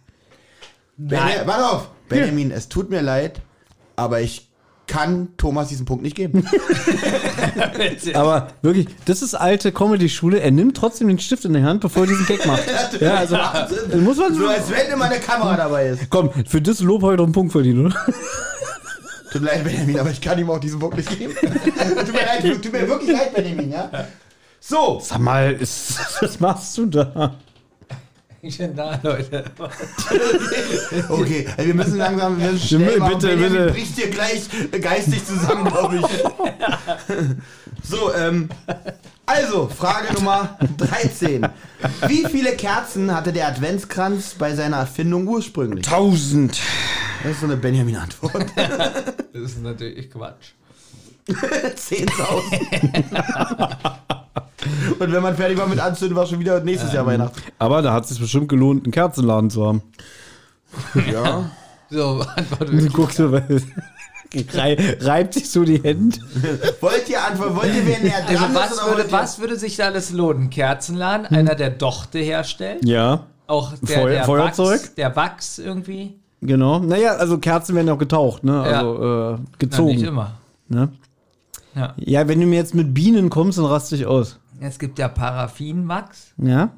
[0.97, 1.89] Benja warte auf.
[2.09, 3.41] Benjamin, es tut mir leid,
[3.95, 4.46] aber ich
[4.88, 6.47] kann Thomas diesen Punkt nicht geben.
[8.13, 10.39] Aber wirklich, das ist alte Comedy-Schule.
[10.39, 12.63] Er nimmt trotzdem den Stift in die Hand, bevor er diesen Gag macht.
[12.99, 14.03] ja, also Wahnsinn.
[14.03, 16.09] muss man So, als wenn immer eine Kamera dabei ist.
[16.09, 17.95] Komm, für das Lob heute einen Punkt verdienen, oder?
[19.31, 21.35] Tut mir leid, Benjamin, aber ich kann ihm auch diesen Punkt nicht geben.
[21.35, 23.91] tut mir leid, tut mir wirklich leid, Benjamin, ja?
[24.59, 27.35] So, Sag mal, ist, was machst du da?
[28.41, 29.45] Ich bin da, Leute.
[31.09, 33.13] okay, wir müssen langsam wir müssen schnell Bitte, machen.
[33.15, 33.71] bitte, Benjamin bitte.
[33.71, 34.41] bricht hier gleich
[34.81, 36.05] geistig zusammen, glaube ich.
[37.83, 38.49] so, ähm,
[39.25, 41.47] also, Frage Nummer 13.
[42.07, 45.85] Wie viele Kerzen hatte der Adventskranz bei seiner Erfindung ursprünglich?
[45.85, 46.59] Tausend.
[47.23, 48.45] Das ist so eine Benjamin-Antwort.
[48.55, 50.51] Das ist natürlich Quatsch.
[51.27, 54.26] 10.000.
[54.99, 57.39] Und wenn man fertig war mit Anzünden, war schon wieder nächstes Jahr Weihnachten.
[57.59, 59.81] Aber da hat es sich bestimmt gelohnt, einen Kerzenladen zu haben.
[61.11, 61.49] Ja.
[61.89, 62.91] So, Antwort Du wirklich.
[62.91, 63.61] guckst du, weil
[64.53, 66.17] rei- reibt sich so die Hände.
[66.81, 67.55] Wollt ihr antworten?
[67.55, 70.49] Wollt ihr, wer näher dran Also was würde, was würde sich da alles lohnen?
[70.49, 74.81] Kerzenladen, einer der Dochte herstellt, Ja, auch der, Feu- der Feuerzeug?
[74.81, 76.15] Wachs, der Wachs irgendwie.
[76.41, 76.79] genau.
[76.79, 78.51] Naja, also Kerzen werden ja auch getaucht, ne?
[78.51, 78.79] Ja.
[78.79, 80.03] Also äh, Na, nicht gezogen.
[80.03, 80.31] immer.
[80.67, 80.89] Ne?
[81.73, 81.93] Ja.
[81.95, 84.39] Ja, wenn du mir jetzt mit Bienen kommst, dann raste ich aus.
[84.59, 86.69] Es gibt ja Paraffinwachs, Ja?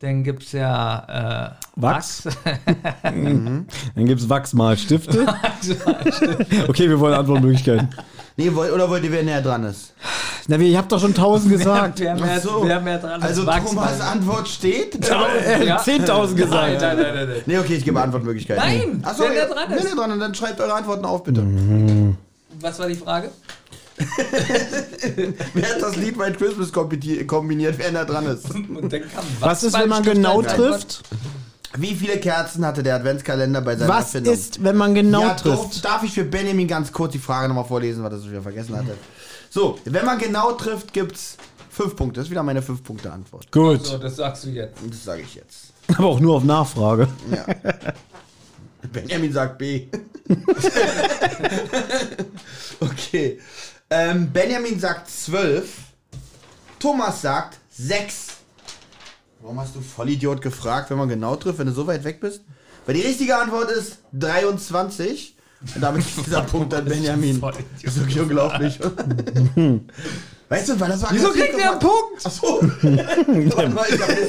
[0.00, 2.22] dann gibt es ja äh, Wachs?
[3.02, 3.66] Dann
[3.96, 5.26] gibt's Wachsmalstifte.
[6.68, 7.88] okay, wir wollen Antwortmöglichkeiten.
[8.36, 9.94] Nee, wollt, oder wollt ihr, wer näher dran ist?
[10.48, 11.98] Na, ich hab doch schon tausend gesagt.
[12.00, 12.62] wer, mehr, Ach so.
[12.64, 14.00] wer mehr dran Also ist, Wachs Thomas'.
[14.00, 15.08] Antwort steht?
[15.08, 15.74] Er Ja.
[15.78, 16.80] hat 10.000 gesagt.
[16.80, 17.42] Nein, nein, nein, nein.
[17.46, 18.62] Nee, okay, ich gebe Antwortmöglichkeiten.
[18.62, 19.84] Nein, Achso, wer ja, näher dran wer ist.
[19.84, 21.44] näher dran und dann schreibt eure Antworten auf, bitte.
[22.60, 23.30] Was war die Frage?
[25.54, 28.50] Wer hat das Lied White Christmas kombini- kombiniert, wer näher dran ist?
[28.52, 28.90] Kam
[29.40, 31.02] Was ist, wenn man genau trifft?
[31.78, 34.34] Wie viele Kerzen hatte der Adventskalender bei seiner Was Erfindung?
[34.34, 35.74] ist, wenn man genau ja, trifft?
[35.84, 38.42] Darf, darf ich für Benjamin ganz kurz die Frage nochmal vorlesen, weil er es wieder
[38.42, 38.94] vergessen hatte?
[39.50, 41.36] So, wenn man genau trifft, gibt's
[41.70, 42.20] fünf Punkte.
[42.20, 43.50] Das ist wieder meine fünf Punkte Antwort.
[43.52, 44.82] Gut, So, das sagst du jetzt.
[44.82, 45.72] Und das sage ich jetzt.
[45.96, 47.08] aber auch nur auf Nachfrage.
[47.30, 47.44] Ja.
[48.92, 49.86] Benjamin sagt B.
[52.80, 53.38] okay.
[53.90, 55.68] Ähm, Benjamin sagt 12.
[56.78, 58.26] Thomas sagt 6.
[59.40, 62.40] Warum hast du Vollidiot gefragt, wenn man genau trifft, wenn du so weit weg bist?
[62.84, 65.36] Weil die richtige Antwort ist 23.
[65.74, 67.40] Und damit ist dieser Punkt an Benjamin.
[67.40, 68.78] Das ist wirklich unglaublich.
[70.48, 71.80] weißt du, weil das war Wieso kriegt er einen.
[71.80, 72.24] Punkt?
[72.24, 72.60] Achso.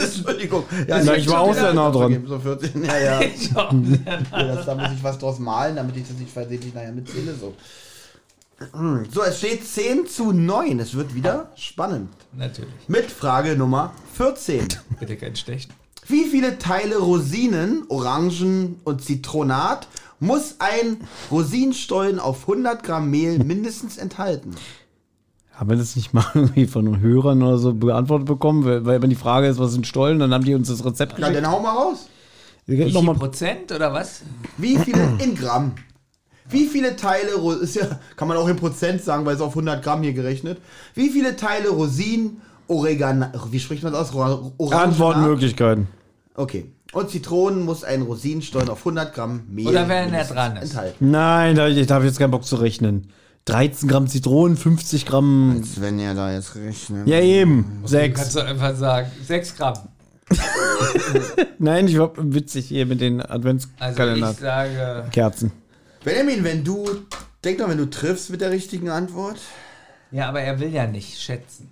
[0.02, 0.64] Entschuldigung.
[0.88, 2.26] Ja, Na, ich war auch sehr nah dran.
[2.28, 3.22] So 14, ja, ja.
[3.22, 3.72] Ja.
[4.32, 7.36] Ja, das, da muss ich was draus malen, damit ich das nicht versehentlich nachher mitzähle.
[7.36, 7.56] So.
[9.12, 10.80] So, es steht 10 zu 9.
[10.80, 12.10] Es wird wieder spannend.
[12.36, 12.72] Natürlich.
[12.88, 14.68] Mit Frage Nummer 14.
[15.00, 15.72] Bitte kein Stechen.
[16.08, 19.88] Wie viele Teile Rosinen, Orangen und Zitronat
[20.20, 20.98] muss ein
[21.30, 24.56] Rosinenstollen auf 100 Gramm Mehl mindestens enthalten?
[25.54, 28.64] Haben wir das nicht mal irgendwie von den Hörern oder so beantwortet bekommen?
[28.66, 31.14] Weil, weil wenn die Frage ist, was sind Stollen, dann haben die uns das Rezept
[31.14, 31.38] Ja, geschickt.
[31.46, 32.08] dann hau mal raus.
[32.66, 34.22] Wie viel Prozent oder was?
[34.58, 35.74] Wie viele in Gramm?
[36.50, 37.32] Wie viele Teile,
[37.62, 40.60] ist ja, kann man auch in Prozent sagen, weil es auf 100 Gramm hier gerechnet.
[40.94, 44.72] Wie viele Teile Rosinen, Oregano, wie spricht man das aus?
[44.72, 45.88] Antwortmöglichkeiten.
[46.36, 46.72] Okay.
[46.94, 50.72] Und Zitronen muss ein Rosinenstollen auf 100 Gramm Mehl Oder wenn er dran ist.
[50.72, 51.12] enthalten.
[51.12, 53.12] Nein, da, ich habe jetzt keinen Bock zu rechnen.
[53.46, 55.62] 13 Gramm Zitronen, 50 Gramm.
[55.78, 57.08] Wenn ihr da jetzt rechnet.
[57.08, 57.82] Ja, eben.
[57.86, 58.20] Sechs.
[58.20, 59.78] kannst du einfach sagen, 6 Gramm.
[61.60, 64.32] Nein, ich war witzig hier mit den Also Adventskalender.
[64.32, 65.52] ich sage, Kerzen.
[66.08, 66.88] Benjamin, wenn du,
[67.44, 69.40] denk doch, wenn du triffst mit der richtigen Antwort.
[70.12, 71.70] ja, aber er will ja nicht schätzen.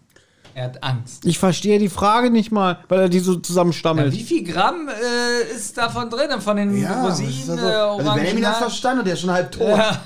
[0.53, 1.25] Er hat Angst.
[1.25, 4.13] Ich verstehe die Frage nicht mal, weil er die so Ja, zusammenstammelt.
[4.13, 6.29] wie viel Gramm äh, ist davon drin?
[6.41, 7.65] Von den ist Rosinen, das so?
[7.65, 9.67] äh, also Benjamin hat verstanden und der ist schon halb tot.
[9.69, 10.01] Ja.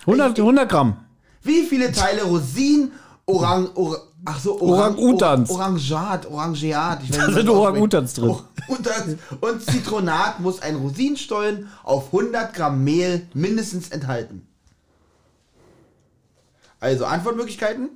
[0.00, 0.96] 100, 100 Gramm.
[1.42, 2.92] Wie viele Teile Rosinen,
[3.26, 5.50] Orang, Or, ach so, Orang, Orang-Utans.
[5.50, 8.30] Or, Orangeat, Da sind Orang-Utans drin.
[8.68, 14.46] Orang-Utans und Zitronat muss ein Rosinenstollen auf 100 Gramm Mehl mindestens enthalten.
[16.80, 17.90] Also Antwortmöglichkeiten.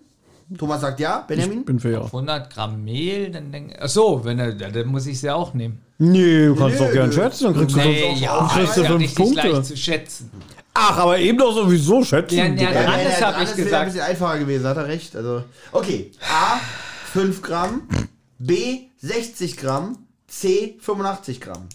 [0.58, 1.64] Thomas sagt ja, Benjamin.
[1.64, 2.04] Bin für ja.
[2.04, 5.54] 100 Gramm Mehl, dann denke Ach so, wenn er, ja, dann muss ich ja auch
[5.54, 5.80] nehmen.
[5.98, 8.76] Nee, du kannst Nee, doch gern schätzen, dann kriegst du Nee, sonst ja, auch, kriegst
[8.76, 9.48] du ja fünf Punkte.
[9.48, 10.30] leicht zu schätzen.
[10.74, 12.36] Ach, aber eben doch sowieso schätzen.
[12.36, 12.72] Ja, ja, Digga.
[12.72, 13.74] dran wenn ist, er hab dran ich gesagt.
[13.74, 15.16] ein bisschen einfacher gewesen, hat er recht.
[15.16, 15.42] Also,
[15.72, 16.12] okay.
[16.20, 16.58] A,
[17.12, 17.88] 5 Gramm.
[18.38, 20.06] B, 60 Gramm.
[20.28, 21.66] C, 85 Gramm.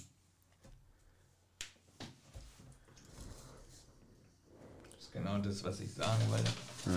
[4.91, 6.51] Das ist genau das, was ich sagen wollte.
[6.85, 6.91] Du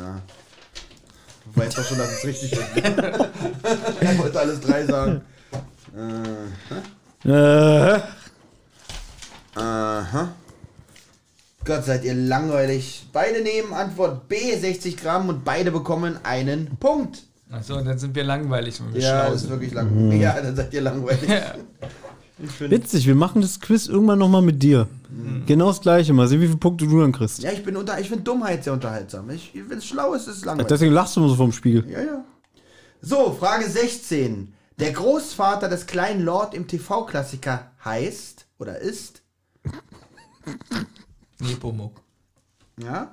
[1.55, 2.61] weißt doch schon, dass es richtig ist.
[2.77, 5.23] er wollte alles drei sagen.
[7.25, 8.01] Äh,
[9.55, 10.35] Aha.
[11.65, 13.07] Gott, seid ihr langweilig.
[13.13, 17.23] Beide nehmen Antwort B, 60 Gramm und beide bekommen einen Punkt.
[17.51, 20.21] Achso, dann sind wir langweilig, wenn wir Ja, das ist wirklich langweilig.
[20.21, 21.31] Ja, dann seid ihr langweilig.
[22.39, 24.89] Witzig, wir machen das Quiz irgendwann nochmal mit dir.
[25.47, 26.13] Genau das gleiche.
[26.13, 27.41] Mal sehen, wie viele Punkte du dann kriegst.
[27.43, 29.31] Ja, ich bin unter, ich finde Dummheit sehr unterhaltsam.
[29.31, 30.69] Ich, wenn es schlau ist, ist es langweilig.
[30.69, 31.89] Deswegen lachst du immer so vom Spiegel.
[31.89, 32.25] Ja, ja.
[33.01, 34.53] So, Frage 16.
[34.81, 39.23] Der Großvater des kleinen Lord im TV-Klassiker heißt oder ist,
[41.39, 42.01] Nepomuk.
[42.83, 43.13] ja,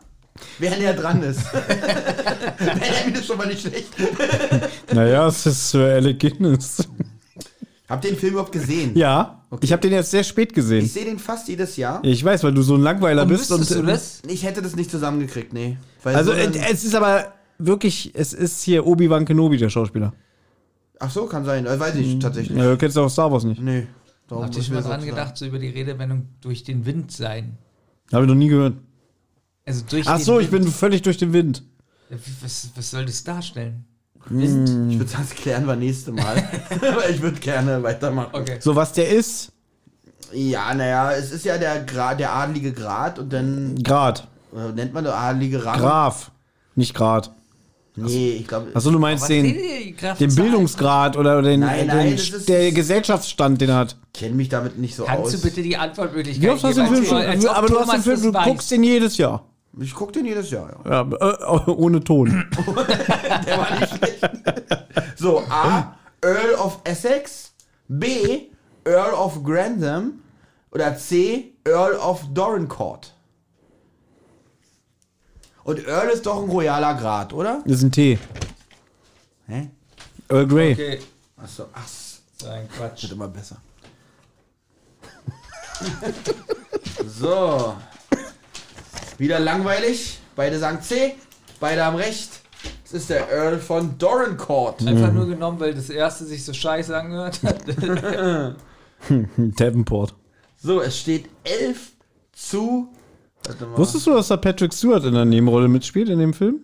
[0.58, 1.42] wer näher dran ist.
[2.58, 3.90] Benjamin ist schon mal nicht schlecht.
[4.94, 6.88] Naja, es ist Alec Guinness.
[7.92, 8.92] Habt ihr den Film überhaupt gesehen?
[8.96, 10.86] Ja, ich habe den jetzt sehr spät Ich gesehen.
[10.88, 12.00] sehe den fast jedes Jahr.
[12.04, 13.52] Ich weiß, weil du so ein Langweiler Und bist.
[13.52, 14.22] Und, du das?
[14.28, 15.78] Ich hätte das nicht zusammengekriegt, nee.
[16.02, 20.14] Weil Also so äh, es ist aber wirklich, es ist hier Obi-Wan Kenobi, der Schauspieler.
[21.00, 21.66] ach so, kann sein.
[21.66, 22.58] Äh, weiß ich tatsächlich.
[22.58, 23.62] Ja, du kennst doch Star Wars nicht.
[23.62, 23.88] Nee.
[24.30, 27.12] Darum Habt ihr schon mir mal dran gedacht, so über die Redewendung durch den Wind
[27.12, 27.58] sein?
[28.14, 28.76] Habe ich noch nie gehört.
[29.66, 31.64] Also durch Ach den so, ich bin völlig durch den Wind.
[32.42, 33.84] Was, was soll das darstellen?
[34.30, 34.90] Sagen.
[34.92, 36.44] Ich würde sagen, das klären wir nächste Mal.
[36.92, 38.30] Aber ich würde gerne weitermachen.
[38.34, 38.58] Okay.
[38.60, 39.52] So, was der ist,
[40.34, 44.28] Ja, naja, es ist ja der, Gra der adelige Grad und dann Grad.
[44.56, 45.80] äh, nennt man der adelige Rang.
[45.80, 46.32] Graf.
[46.76, 47.32] Nicht Grad.
[47.98, 48.68] Nee, ich glaube.
[48.74, 49.54] Achso, du meinst den,
[50.18, 53.98] den Bildungsgrad oder, den, Nein, den nein, ist- der Gesellschaftsstand, den er hat.
[54.14, 55.32] Ich kenne mich damit nicht so Kannst aus.
[55.34, 57.50] du bitte die Antwortmöglichkeit Wie oft hast du den geben, Film schon?
[57.50, 58.46] Aber du hast den Film, du weiß.
[58.46, 59.46] guckst den jedes Jahr.
[59.80, 61.04] Ich gucke den jedes Jahr, ja.
[61.04, 62.28] Ja, äh, ohne Ton.
[63.46, 64.30] Der war nicht schlecht.
[65.16, 65.96] So, A.
[66.22, 67.54] Earl of Essex.
[67.88, 68.50] B.
[68.84, 70.22] Earl of Grantham.
[70.72, 71.54] Oder C.
[71.66, 73.14] Earl of Dorincourt.
[75.64, 77.62] Und Earl ist doch ein royaler Grad, oder?
[77.66, 78.18] Das ist ein T.
[79.48, 79.70] Hä?
[80.30, 80.74] Earl Grey.
[80.74, 81.00] Okay,
[81.38, 81.88] Achso, ach,
[82.38, 83.04] so ein Quatsch.
[83.04, 83.58] wird immer besser.
[87.08, 87.76] so.
[89.22, 90.18] Wieder langweilig.
[90.36, 91.14] Beide sagen C.
[91.60, 92.42] Beide haben recht.
[92.84, 94.84] Es ist der Earl von Dorincourt.
[94.88, 97.62] Einfach nur genommen, weil das erste sich so scheiße angehört hat.
[99.38, 100.16] Davenport.
[100.58, 101.92] So, es steht 11
[102.32, 102.88] zu.
[103.46, 103.78] Warte mal.
[103.78, 106.62] Wusstest du, dass da Patrick Stewart in der Nebenrolle mitspielt in dem Film?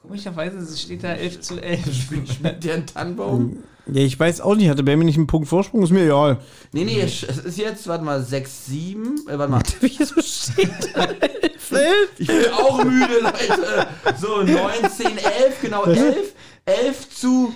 [0.00, 2.36] Komischerweise steht da 11 zu 11.
[2.38, 3.58] Schmeckt dir ein Tannenbaum?
[3.92, 4.68] Ja, ich weiß auch nicht.
[4.68, 5.82] Hatte Benjamin nicht einen Punkt Vorsprung?
[5.82, 6.38] Ist mir egal.
[6.72, 9.20] Nee, nee, es ist jetzt, warte mal, 6, 7.
[9.28, 9.62] Äh, warte mal.
[9.80, 11.08] Wieso steht da
[12.18, 13.86] Ich bin auch müde, Leute.
[14.20, 16.16] So, 9, 10, 11, genau, 11.
[16.64, 17.52] 11 zu.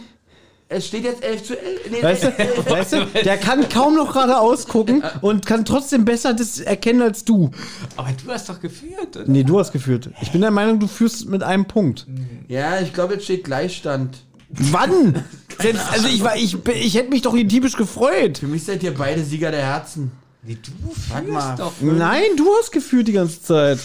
[0.68, 1.80] Es steht jetzt 11 zu 11.
[1.90, 2.70] Nee, Weißt du, 11.
[2.70, 7.24] weißt du, der kann kaum noch geradeaus gucken und kann trotzdem besser das erkennen als
[7.24, 7.50] du.
[7.96, 9.24] Aber du hast doch geführt, oder?
[9.26, 10.10] Nee, du hast geführt.
[10.22, 12.06] Ich bin der Meinung, du führst mit einem Punkt.
[12.46, 14.18] Ja, ich glaube, jetzt steht Gleichstand.
[14.50, 15.24] Wann?
[15.60, 18.38] Selbst, also ich, war, ich, ich hätte mich doch hier diebisch gefreut.
[18.38, 20.10] Für mich seid ihr beide Sieger der Herzen.
[20.42, 20.70] Nee, du
[21.12, 21.56] Warte mal.
[21.56, 21.72] doch.
[21.80, 23.78] Nein, du hast geführt die ganze Zeit.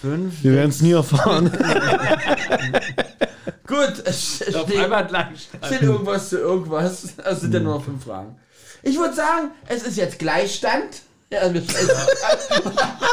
[0.00, 0.42] 5.
[0.42, 1.50] Wir werden es nie erfahren.
[3.66, 5.66] Gut, es Auf steht, einmal Gleichstand.
[5.66, 7.14] steht irgendwas zu irgendwas.
[7.24, 8.36] Es sind ja nur noch 5 Fragen.
[8.82, 11.02] Ich würde sagen, es ist jetzt Gleichstand.
[11.30, 11.60] Ja, also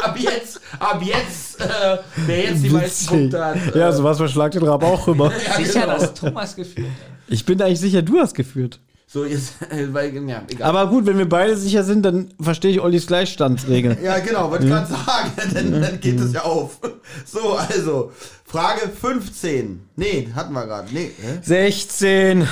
[0.02, 3.08] ab jetzt, ab jetzt, äh, wer jetzt die meisten Witzig.
[3.08, 3.74] Punkte hat.
[3.74, 5.30] Äh, Ja, sowas verschlagt den Rab auch rüber.
[5.46, 5.98] ja, Sicher, genau.
[5.98, 7.10] dass Thomas geführt hat.
[7.28, 8.80] Ich bin eigentlich sicher, du hast geführt.
[9.08, 10.68] So, jetzt, äh, weil, ja, egal.
[10.68, 13.98] Aber gut, wenn wir beide sicher sind, dann verstehe ich Ollis Gleichstandsregel.
[14.02, 16.80] Ja, genau, wollte ich gerade sagen, dann, dann geht es ja auf.
[17.24, 18.12] So, also,
[18.44, 19.80] Frage 15.
[19.96, 20.88] Nee, hatten wir gerade.
[20.92, 21.38] Nee, hä?
[21.42, 22.48] 16.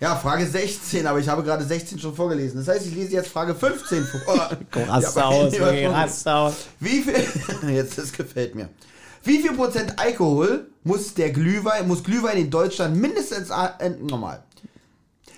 [0.00, 2.58] Ja, Frage 16, aber ich habe gerade 16 schon vorgelesen.
[2.64, 4.34] Das heißt, ich lese jetzt Frage 15 vor.
[4.86, 6.54] Rass Ja, aber- aus, Ja, ey, rass aus.
[6.78, 7.24] Wie viel,
[7.74, 8.68] jetzt, das gefällt mir.
[9.24, 14.44] Wie viel Prozent Alkohol muss der Glühwein, muss Glühwein in Deutschland mindestens, äh, normal.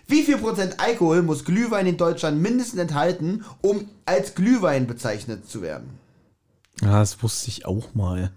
[0.06, 5.62] Wie viel Prozent Alkohol muss Glühwein in Deutschland mindestens enthalten, um als Glühwein bezeichnet zu
[5.62, 5.88] werden?
[6.82, 8.30] Ja, das wusste ich auch mal.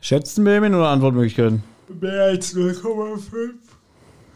[0.00, 1.62] Schätzen, Benjamin, oder Antwortmöglichkeiten?
[2.00, 3.52] Mehr als 0,5.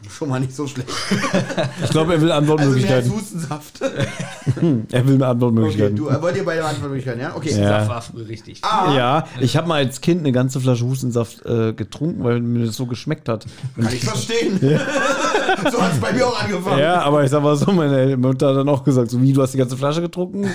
[0.09, 0.87] Schon mal nicht so schlecht.
[1.83, 3.11] Ich glaube, er will Also Antwortmöglichkeiten.
[3.11, 3.81] Hustensaft.
[4.91, 5.95] er will Okay, Antwortmöglichkeiten.
[5.95, 7.35] du, äh, wollt ihr beide Antwortmöglichkeiten, ja?
[7.35, 7.51] Okay.
[7.59, 7.79] Ja.
[7.79, 8.63] Das war früher richtig.
[8.63, 8.93] A.
[8.95, 12.75] Ja, ich habe mal als Kind eine ganze Flasche Hustensaft äh, getrunken, weil mir das
[12.75, 13.45] so geschmeckt hat.
[13.75, 14.59] Kann ich verstehen.
[15.71, 16.79] so hat es bei mir auch angefangen.
[16.79, 19.41] Ja, aber ich sag mal so, meine Mutter hat dann auch gesagt, so wie, du
[19.41, 20.45] hast die ganze Flasche getrunken?
[20.45, 20.51] F-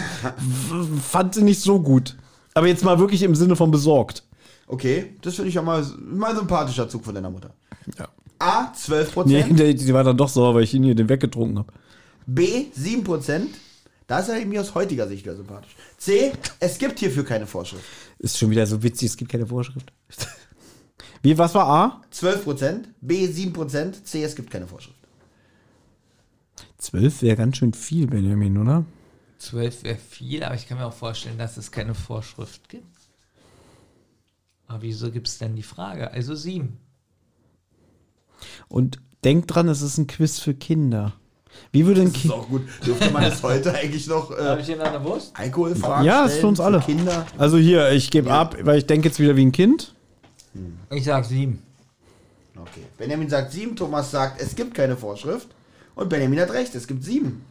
[1.11, 2.17] Fand sie nicht so gut.
[2.55, 4.23] Aber jetzt mal wirklich im Sinne von besorgt.
[4.67, 7.55] Okay, das finde ich ja mal, mal ein sympathischer Zug von deiner Mutter.
[7.99, 8.09] Ja.
[8.39, 9.27] A, 12%.
[9.27, 11.73] Nee, die, die war dann doch sauer, weil ich ihn hier den weggetrunken habe.
[12.27, 13.47] B, 7%.
[14.07, 15.75] Da ist er mir aus heutiger Sicht wieder sympathisch.
[15.97, 17.85] C, es gibt hierfür keine Vorschrift.
[18.19, 19.93] Ist schon wieder so witzig, es gibt keine Vorschrift.
[21.23, 22.03] Wie, was war A?
[22.13, 24.99] 12%, B, 7%, C, es gibt keine Vorschrift.
[26.79, 28.85] 12 wäre ganz schön viel, Benjamin, oder?
[29.39, 32.92] 12 wäre viel, aber ich kann mir auch vorstellen, dass es keine Vorschrift gibt.
[34.73, 36.11] Aber wieso gibt es denn die Frage?
[36.13, 36.79] Also 7.
[38.69, 41.13] Und denkt dran, es ist ein Quiz für Kinder.
[41.73, 42.33] Wie würde ein Das ist Kind.
[42.33, 42.63] auch gut.
[42.87, 45.33] Dürfte man das heute eigentlich noch Habe äh, ich hier noch eine Wurst?
[45.37, 46.81] Alkoholfragen Ja, ist für uns alle.
[46.81, 47.27] Kinder?
[47.37, 48.41] Also hier, ich gebe Ja.
[48.41, 49.95] ab, weil ich denke jetzt wieder wie ein Kind.
[50.91, 51.63] Ich sag 7.
[52.57, 52.81] Okay.
[52.97, 55.49] Benjamin sagt 7, Thomas sagt, es gibt keine Vorschrift.
[55.95, 57.45] Und Benjamin hat recht, es gibt 7.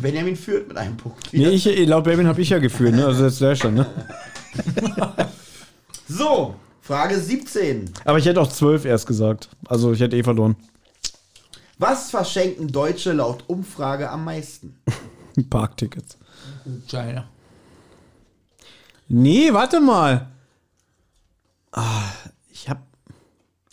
[0.00, 1.32] Benjamin führt mit einem Punkt.
[1.32, 3.04] Nee, ich, laut Benjamin habe ich ja gefühlt, ne?
[3.06, 3.86] Also jetzt Leerstand, ne?
[6.08, 7.90] So, Frage 17.
[8.04, 9.48] Aber ich hätte auch 12 erst gesagt.
[9.66, 10.56] Also ich hätte eh verloren.
[11.78, 14.76] Was verschenken Deutsche laut Umfrage am meisten?
[15.50, 16.18] Parktickets.
[16.86, 17.28] China.
[19.08, 20.28] Nee, warte mal.
[21.72, 22.02] Ah,
[22.50, 22.82] ich hab.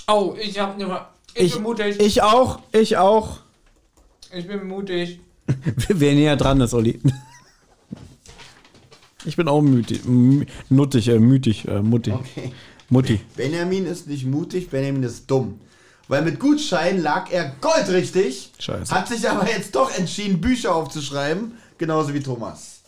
[0.07, 1.05] Oh, ich hab eine.
[1.33, 1.99] Ich, Ich, bin mutig.
[1.99, 3.39] Ich, ich auch, ich auch.
[4.31, 5.19] bin mutig.
[5.89, 7.01] Wer näher dran ist, Olli.
[9.25, 10.05] Ich bin auch mütig.
[10.05, 12.11] m- Nuttig, äh, mütig, äh, mutti.
[12.11, 12.51] Okay.
[12.89, 13.19] Mutti.
[13.35, 15.59] Benjamin ist nicht mutig, Benjamin ist dumm.
[16.07, 18.91] Weil mit Gutschein lag er goldrichtig, Scheiße.
[18.93, 22.81] hat sich aber jetzt doch entschieden, Bücher aufzuschreiben, genauso wie Thomas.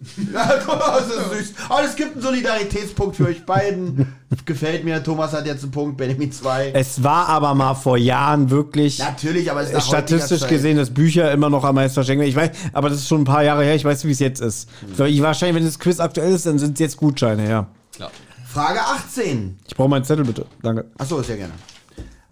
[0.32, 1.54] Ja, Thomas ist süß.
[1.68, 4.12] Aber es gibt einen Solidaritätspunkt für euch beiden.
[4.46, 5.02] Gefällt mir.
[5.02, 6.70] Thomas hat jetzt einen Punkt, Benjamin zwei.
[6.72, 10.90] Es war aber mal vor Jahren wirklich Natürlich, aber es ist nach statistisch gesehen, dass
[10.90, 12.30] Bücher immer noch am meisten verschenkt werden.
[12.30, 13.74] Ich weiß, aber das ist schon ein paar Jahre her.
[13.74, 14.68] Ich weiß, wie es jetzt ist.
[15.06, 17.66] Ich, wahrscheinlich, wenn das Quiz aktuell ist, dann sind es jetzt Gutscheine, ja.
[17.94, 18.10] Klar.
[18.46, 19.58] Frage 18.
[19.68, 20.46] Ich brauche meinen Zettel bitte.
[20.62, 20.86] Danke.
[20.98, 21.52] Achso, sehr gerne.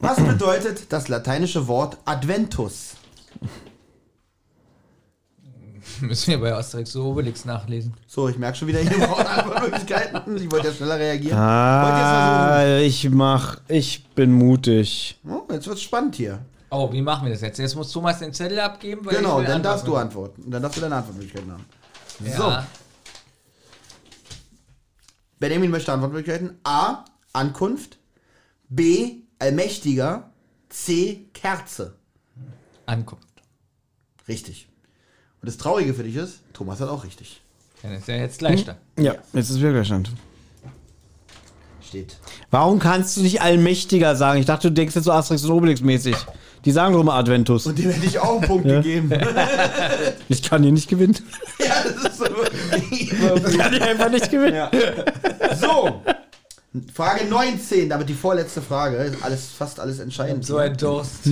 [0.00, 2.94] Was bedeutet das lateinische Wort Adventus?
[6.07, 7.94] Müssen wir bei Asterix und Obelix nachlesen.
[8.07, 10.36] So, ich merke schon wieder, hier brauchen Antwortmöglichkeiten.
[10.36, 11.36] Ich wollte ja schneller reagieren.
[11.36, 15.18] Ihr Ah, ich mach, ich bin mutig.
[15.28, 16.38] Oh, jetzt wird's spannend hier.
[16.70, 17.59] Oh, wie machen wir das jetzt?
[17.59, 20.32] Jetzt muss Thomas den Zettel abgeben, weil Genau, dann darfst du antworten.
[20.34, 20.51] antworten.
[20.51, 21.64] Dann darfst du deine Antwortmöglichkeiten haben.
[22.24, 22.66] Ja.
[25.38, 26.59] Benjamin möchte Antwortmöglichkeiten.
[26.64, 27.05] A.
[27.32, 27.99] Ankunft.
[28.68, 29.22] B.
[29.38, 30.30] Allmächtiger.
[30.68, 31.28] C.
[31.32, 31.94] Kerze.
[32.86, 33.24] Ankunft.
[34.26, 34.68] Richtig.
[35.41, 37.41] Und das Traurige für dich ist, Thomas hat auch richtig.
[37.82, 38.76] Dann ist ja jetzt leichter.
[38.99, 40.11] Ja, jetzt ist Widerstand.
[41.86, 42.16] Steht.
[42.51, 44.41] Warum kannst du nicht Allmächtiger sagen?
[44.41, 46.16] Ich dachte, du denkst jetzt so Asterix und Obelix mäßig.
[46.64, 47.66] Die sagen doch immer Adventus.
[47.66, 49.11] Und dem hätte ich auch einen Punkt gegeben.
[50.28, 51.16] Ich kann hier nicht gewinnen.
[51.59, 53.57] ja, das ist so.
[53.57, 54.57] kann hier einfach nicht gewinnen.
[54.57, 54.70] Ja.
[55.57, 56.03] So.
[56.93, 58.97] Frage 19, damit die vorletzte Frage.
[58.97, 60.45] Ist alles, fast alles entscheidend.
[60.45, 61.20] So ein Durst.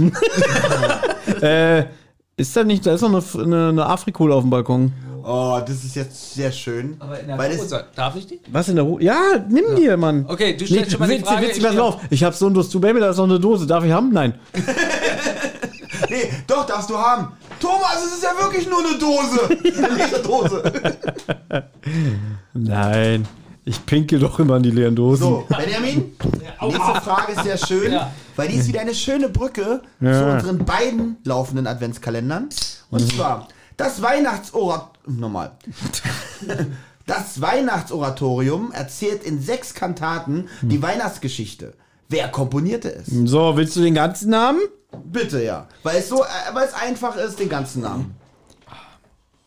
[1.41, 1.87] Äh,
[2.37, 4.93] ist da nicht, da ist noch eine, eine, eine Afrikohle auf dem Balkon.
[5.25, 6.97] Oh, das ist jetzt sehr schön.
[7.01, 7.85] Aber in der weil Hose.
[7.97, 8.41] Darf ich die?
[8.53, 9.03] Was in der Hose?
[9.03, 10.25] Ja, nimm dir, Mann.
[10.29, 11.47] Okay, du stellst schon mal die witzig, Frage.
[11.49, 12.01] Witzig, ich- pass auf.
[12.11, 12.73] Ich hab so einen Durst.
[12.73, 13.67] Du, Baby, da ist noch eine Dose.
[13.67, 14.13] Darf ich haben?
[14.13, 14.35] Nein.
[16.09, 17.29] Nee, doch, darfst du haben.
[17.59, 19.75] Thomas, es ist ja wirklich nur eine Dose.
[19.85, 20.63] Eine leere Dose.
[22.53, 23.27] Nein.
[23.65, 25.23] Ich pinkel doch immer an die leeren Dosen.
[25.25, 26.16] So, Benjamin,
[26.69, 28.11] nächste Frage ist sehr schön, Ja.
[28.37, 30.35] weil die ist wieder eine schöne Brücke zu Ja.
[30.35, 32.49] unseren beiden laufenden Adventskalendern.
[32.91, 35.21] Und zwar das Weihnachtsoratorium.
[35.21, 35.53] Nochmal.
[37.07, 41.75] Das Weihnachtsoratorium erzählt in sechs Kantaten die Weihnachtsgeschichte.
[42.09, 43.07] Wer komponierte es?
[43.07, 44.59] So, willst du den ganzen Namen?
[45.05, 45.69] Bitte, ja.
[45.85, 48.17] Weil es so, äh, weil es einfach ist, den ganzen Namen.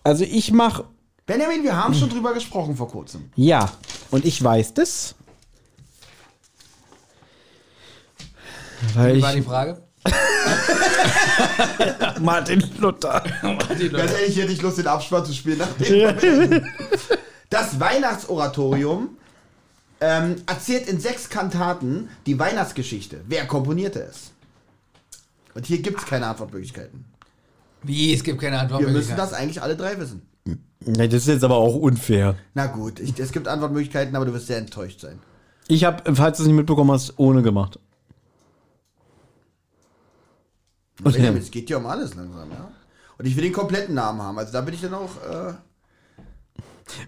[0.05, 0.83] Also ich mach.
[1.25, 3.29] Benjamin, wir haben schon drüber gesprochen vor kurzem.
[3.35, 3.69] Ja.
[4.09, 5.15] Und ich weiß das.
[8.95, 9.41] Weil Wie war die.
[9.41, 9.81] Frage?
[12.21, 13.23] Martin Luther.
[13.41, 15.59] Ganz ehrlich, hätte ich Lust, den Abspann zu spielen.
[15.59, 16.63] Nach dem
[17.49, 19.09] das Weihnachtsoratorium
[20.01, 23.21] ähm, erzählt in sechs Kantaten die Weihnachtsgeschichte.
[23.27, 24.31] Wer komponierte es?
[25.55, 27.05] Und hier gibt es keine Antwortmöglichkeiten.
[27.83, 28.13] Wie?
[28.13, 30.21] Es gibt keine Wir müssen das eigentlich alle drei wissen.
[30.85, 32.35] Nee, das ist jetzt aber auch unfair.
[32.53, 35.19] Na gut, ich, es gibt Antwortmöglichkeiten, aber du wirst sehr enttäuscht sein.
[35.67, 37.79] Ich habe, falls du es nicht mitbekommen hast, ohne gemacht.
[41.03, 42.67] Und Benjamin, es geht ja um alles langsam, ja?
[43.17, 44.37] Und ich will den kompletten Namen haben.
[44.37, 45.09] Also da bin ich dann auch.
[45.29, 45.53] Äh,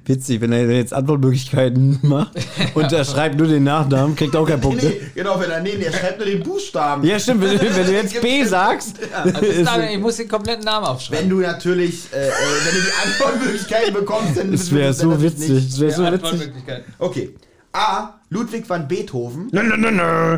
[0.05, 2.33] Witzig, wenn er jetzt Antwortmöglichkeiten macht
[2.75, 4.83] und er schreibt nur den Nachnamen, kriegt auch keinen Punkt.
[4.83, 4.89] ne?
[4.89, 7.03] nee, genau, wenn er, nee, nee, er schreibt nur den Buchstaben.
[7.03, 10.27] Ja, stimmt, wenn, du- wenn du jetzt B sagst, Also ist, dann, ich muss den
[10.27, 11.23] kompletten Namen aufschreiben.
[11.23, 15.49] Wenn du natürlich, äh, äh, wenn du die Antwortmöglichkeiten bekommst, dann es wäre so witzig.
[15.69, 16.51] Es wäre so Ja, witzig.
[16.99, 17.35] Okay.
[17.73, 18.19] A.
[18.29, 19.47] Ludwig van Beethoven.
[19.51, 20.37] Nö, nö, nö, nö.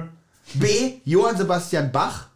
[0.53, 0.67] B.
[1.03, 2.29] Johann Sebastian Bach.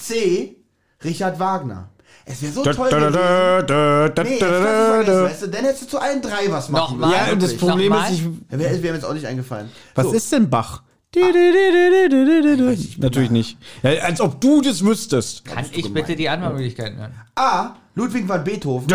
[0.00, 0.56] C.
[1.04, 1.88] Richard Wagner.
[2.24, 3.12] Es wäre so Da, toll da, gewesen.
[3.14, 6.68] da, da, da, Nee, da, da, weißt du, dann hättest du zu allen drei was
[6.68, 7.26] machen Nochmal?
[7.28, 7.56] Ja, und das.
[7.56, 8.12] Problem Nochmal?
[8.12, 9.70] ist, ich, Ja, Wäre wär mir jetzt auch nicht eingefallen.
[9.94, 10.82] was so, ist denn Bach?
[11.12, 12.76] Du, du, du.
[12.98, 13.58] Natürlich nicht.
[13.82, 15.44] Ja, als ob du das wüsstest.
[15.44, 17.14] Kann ich bitte die Antwortmöglichkeiten hören?
[17.34, 17.74] A.
[17.96, 18.86] Ludwig van Beethoven.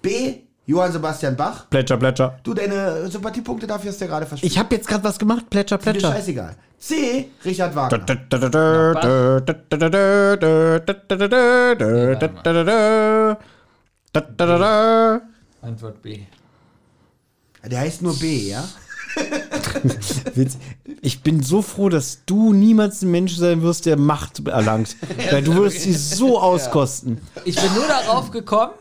[0.00, 0.34] B.
[0.70, 1.68] Johann Sebastian Bach.
[1.68, 2.38] Plätscher, Plätscher.
[2.44, 4.52] Du, deine Sympathiepunkte dafür hast du ja gerade verspielt.
[4.52, 5.50] Ich habe jetzt gerade was gemacht.
[5.50, 6.10] Plätscher, Plätscher.
[6.10, 6.56] Ist mir scheißegal.
[6.78, 7.28] C.
[7.44, 7.98] Richard Wagner.
[15.60, 16.20] Antwort B.
[17.68, 18.64] Der heißt nur B, ja?
[21.02, 24.96] ich bin so froh, dass du niemals ein Mensch sein wirst, der Macht erlangt.
[25.32, 27.20] Weil du wirst sie so auskosten.
[27.44, 28.72] Ich bin nur darauf gekommen,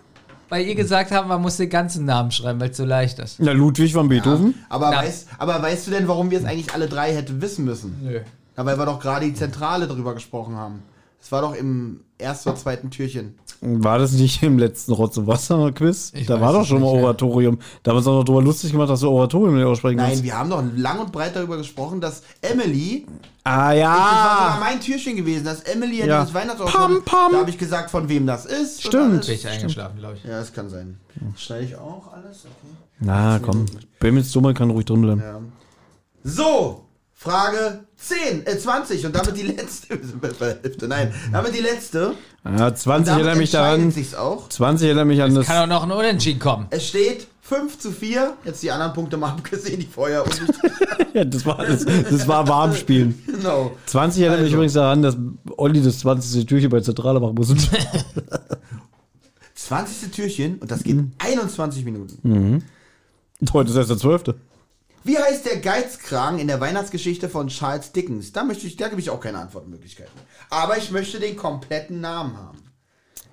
[0.50, 3.39] weil ihr gesagt habt, man muss den ganzen Namen schreiben, weil es so leicht ist.
[3.39, 4.56] Na, Ludwig van Beethoven.
[4.68, 4.97] Aber, Na.
[4.97, 7.97] weißt, aber weißt du denn, warum wir es eigentlich alle drei hätten wissen müssen?
[8.04, 8.20] Nö.
[8.58, 10.84] Na, weil wir doch gerade die Zentrale drüber gesprochen haben.
[11.22, 13.36] Es war doch im ersten oder zweiten Türchen.
[13.62, 16.14] War das nicht im letzten Rotz- und Wasser-Quiz?
[16.16, 17.03] Ich Da war doch schon mal nicht, ja.
[17.03, 17.60] Oratorium.
[17.84, 20.07] Da haben wir uns auch noch drüber lustig gemacht, dass du Oratorium nicht aussprechen Nein,
[20.12, 20.24] kannst.
[20.24, 23.05] wir haben doch lang und breit darüber gesprochen, dass Emily,
[23.43, 24.57] Ah, das war sogar ja.
[24.62, 26.20] mein Türchen gewesen, dass Emily ja, Ja.
[26.26, 27.32] dieses pam.
[27.32, 28.82] da habe ich gesagt, von wem das ist.
[28.84, 29.26] Stimmt.
[29.26, 30.24] Bin ich eingeschlafen, glaube ich.
[30.24, 30.97] Ja, das kann sein.
[31.36, 32.45] Schneide ich auch alles?
[32.45, 32.74] Okay.
[32.99, 33.66] Na, komm.
[33.99, 35.22] Bemels Dumme kann ruhig drin bleiben.
[35.22, 35.39] Ja.
[36.24, 39.89] So, Frage 10, äh 20 und damit die letzte.
[40.02, 42.14] Wir sind bei der Hälfte, Nein, damit die letzte.
[42.45, 43.91] Ja, 20 Damit erinnert mich daran.
[43.91, 44.47] sich's auch.
[44.50, 45.45] 20 erinnert mich an das.
[45.45, 46.68] Kann auch noch ein Unentschieden kommen.
[46.70, 48.34] Es steht 5 zu 4.
[48.45, 50.24] Jetzt die anderen Punkte mal abgesehen, die vorher.
[51.12, 53.20] Ja, das war, das, das war warm spielen.
[53.26, 53.72] genau.
[53.88, 54.56] 20 erinnert mich Also.
[54.58, 55.18] übrigens daran, dass
[55.58, 56.45] Olli das 20.
[56.45, 57.52] Türchen bei Zentrale machen muss.
[59.56, 60.12] 20.
[60.12, 61.12] Türchen und das geht Mhm.
[61.18, 62.64] 21 Minuten.
[63.41, 64.36] Und Heute ist erst der 12.
[65.04, 68.32] Wie heißt der Geizkragen in der Weihnachtsgeschichte von Charles Dickens?
[68.32, 70.14] Da möchte ich, da gebe ich auch keine Antwortmöglichkeiten.
[70.50, 72.60] Aber ich möchte den kompletten Namen haben.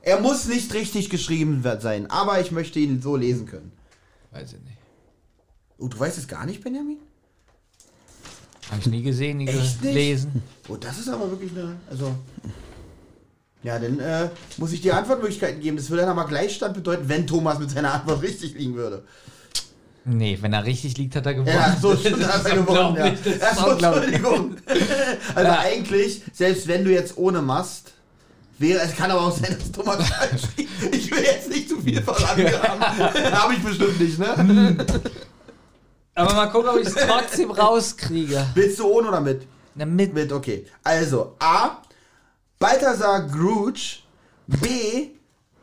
[0.03, 3.73] Er muss nicht richtig geschrieben sein, aber ich möchte ihn so lesen können.
[4.31, 4.79] Weiß ich nicht.
[5.79, 6.99] Oh, du weißt es gar nicht, Benjamin?
[8.71, 10.43] Habe ich nie gesehen, nie Echt gelesen.
[10.69, 11.77] Oh, das ist aber wirklich eine.
[11.91, 12.15] Also.
[13.63, 15.77] Ja, dann äh, muss ich dir Antwortmöglichkeiten geben.
[15.77, 19.05] Das würde dann aber Gleichstand bedeuten, wenn Thomas mit seiner Antwort richtig liegen würde.
[20.09, 21.57] Nee, wenn er richtig liegt, hat er gewonnen.
[21.57, 22.97] Ja, so stimmt, ist du gewonnen.
[22.97, 23.05] Ja.
[23.07, 24.15] unglaublich, das ist Ach so, unglaublich.
[24.15, 24.57] Entschuldigung.
[25.35, 25.59] Also Ja.
[25.59, 27.93] eigentlich, selbst wenn du jetzt ohne machst,
[28.59, 30.95] wäre, es kann aber auch sein, dass Thomas falsch liegt.
[30.95, 32.81] Ich will jetzt nicht zu viel verraten haben.
[33.33, 34.77] Habe ich bestimmt nicht, ne?
[36.15, 38.47] Aber mal gucken, ob ich es trotzdem rauskriege.
[38.55, 39.43] Willst du ohne oder mit?
[39.75, 40.15] Na, mit.
[40.15, 40.67] Mit, okay.
[40.85, 41.79] Also, A.
[42.61, 43.99] Balthasar Scrooge.
[44.47, 45.09] B.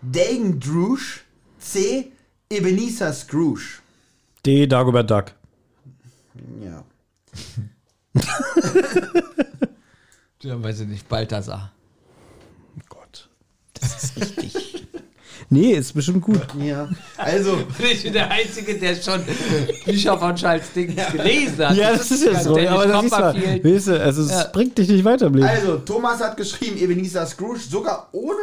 [0.01, 1.01] Dagen Druge.
[1.59, 2.11] C.
[2.49, 3.79] Ebenezer Scrooge.
[4.45, 4.67] D.
[4.67, 5.25] Dagobert Duck.
[6.61, 6.83] Ja.
[10.41, 11.71] Ja, weiß ich nicht, Balthasar.
[12.89, 13.29] Gott.
[13.79, 14.85] Das ist richtig.
[15.49, 16.41] nee, ist bestimmt gut.
[16.59, 16.89] Ja.
[17.15, 17.59] Also,
[17.91, 19.21] Ich bin der Einzige, der schon
[19.85, 21.77] Bücher von Charles Dickens gelesen hat.
[21.77, 22.57] Ja, das ist ja so.
[22.59, 23.33] Aber das ist mal,
[23.63, 24.49] weißt du, also es Ja.
[24.51, 25.47] bringt dich nicht weiter im Leben.
[25.47, 28.41] also, Thomas hat geschrieben, Ebenezer Scrooge, sogar ohne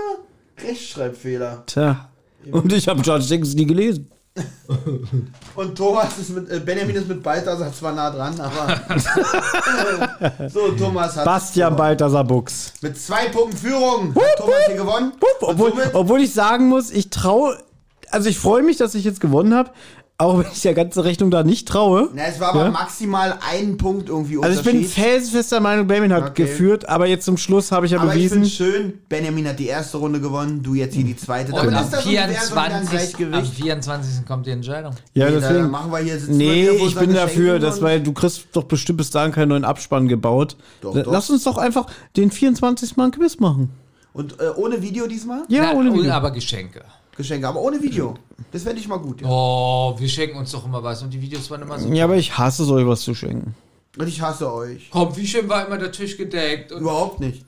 [0.59, 1.65] Rechtschreibfehler.
[1.67, 2.09] Tja.
[2.51, 4.11] Und ich habe George Dickens nie gelesen.
[5.57, 8.81] Und Thomas ist mit, äh, Benjamin ist mit Balthasar zwar nah dran, aber.
[10.49, 11.25] so, Thomas hat.
[11.25, 12.73] Bastian Balthasar Buchs.
[12.81, 15.13] Mit zwei Punkten Führung hat Thomas hier gewonnen.
[15.13, 17.59] Und Obwohl, obwohl ich sagen muss, ich traue,
[18.11, 19.71] also ich freue mich, dass ich jetzt gewonnen habe,
[20.21, 22.11] auch wenn ich der ganzen Rechnung da nicht traue.
[22.15, 22.71] Na, es war aber Ja?
[22.71, 26.43] maximal ein Punkt irgendwie Also ich bin felsenfester Meinung, Benjamin hat Okay.
[26.45, 28.45] geführt, aber jetzt zum Schluss habe ich ja aber ich bewiesen.
[28.45, 31.53] finde schön, Benjamin hat die erste Runde gewonnen, du jetzt hier die zweite.
[31.53, 32.75] Und am das Universum wieder ein 24.
[32.75, 33.55] am Gleichgewicht.
[33.55, 34.27] 24.
[34.27, 34.93] kommt die Entscheidung.
[35.15, 35.71] ja, Nee, da deswegen.
[35.71, 39.11] machen wir hier, Nee, vor ich bin dafür, dass, weil du kriegst doch bestimmt bis
[39.11, 40.57] dahin keinen neuen Abspann gebaut.
[40.81, 41.11] Doch, doch.
[41.13, 42.97] Lass uns doch einfach den 24.
[42.97, 43.71] Mal ein Quiz machen.
[44.13, 45.43] Und äh, ohne Video diesmal?
[45.49, 46.11] Ja, Na, ohne Video.
[46.13, 46.83] aber Geschenke.
[47.21, 48.15] Geschenke, aber ohne Video.
[48.53, 49.21] Das fände ich mal gut.
[49.21, 49.29] Ja.
[49.29, 51.89] Oh, wir schenken uns doch immer was und die Videos waren immer so.
[51.93, 53.55] Ja, aber ich hasse euch was zu schenken.
[53.99, 54.89] Und ich hasse euch.
[54.91, 56.73] Komm, wie schön war immer der Tisch gedeckt.
[56.73, 57.45] Und Überhaupt nicht.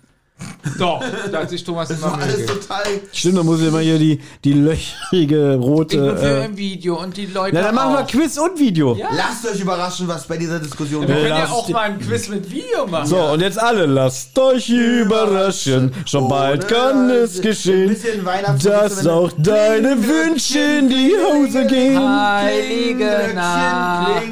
[0.78, 2.60] Doch, da hat sich Thomas Das immer war alles gegeben.
[2.60, 2.82] total.
[3.12, 6.16] Stimmt, da muss ich immer hier die, die löchrige Ich bin rote.
[6.16, 8.06] für Äh, ein Video und die Leute na, dann machen wir auch.
[8.06, 8.94] Quiz und Video.
[8.96, 9.08] Ja.
[9.16, 11.98] Lasst euch überraschen, was bei dieser Diskussion Wir Ja, können ja auch die- mal ein
[12.00, 13.06] Quiz mit Video machen.
[13.06, 15.92] So, und jetzt alle, lasst euch überraschen.
[16.06, 18.24] Schon bald kann es geschehen, bisschen
[18.62, 21.98] dass auch deine Wünsche in die Hose gehen.
[21.98, 24.22] Heilige Nacht.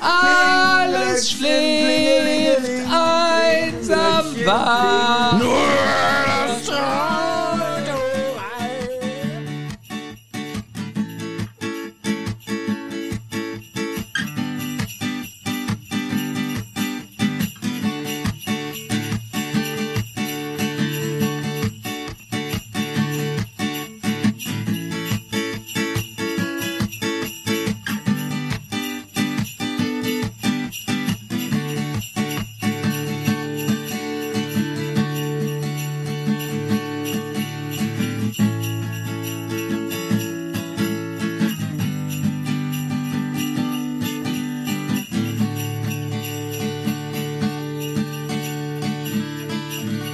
[0.00, 5.77] Alles schläft einsam Bye.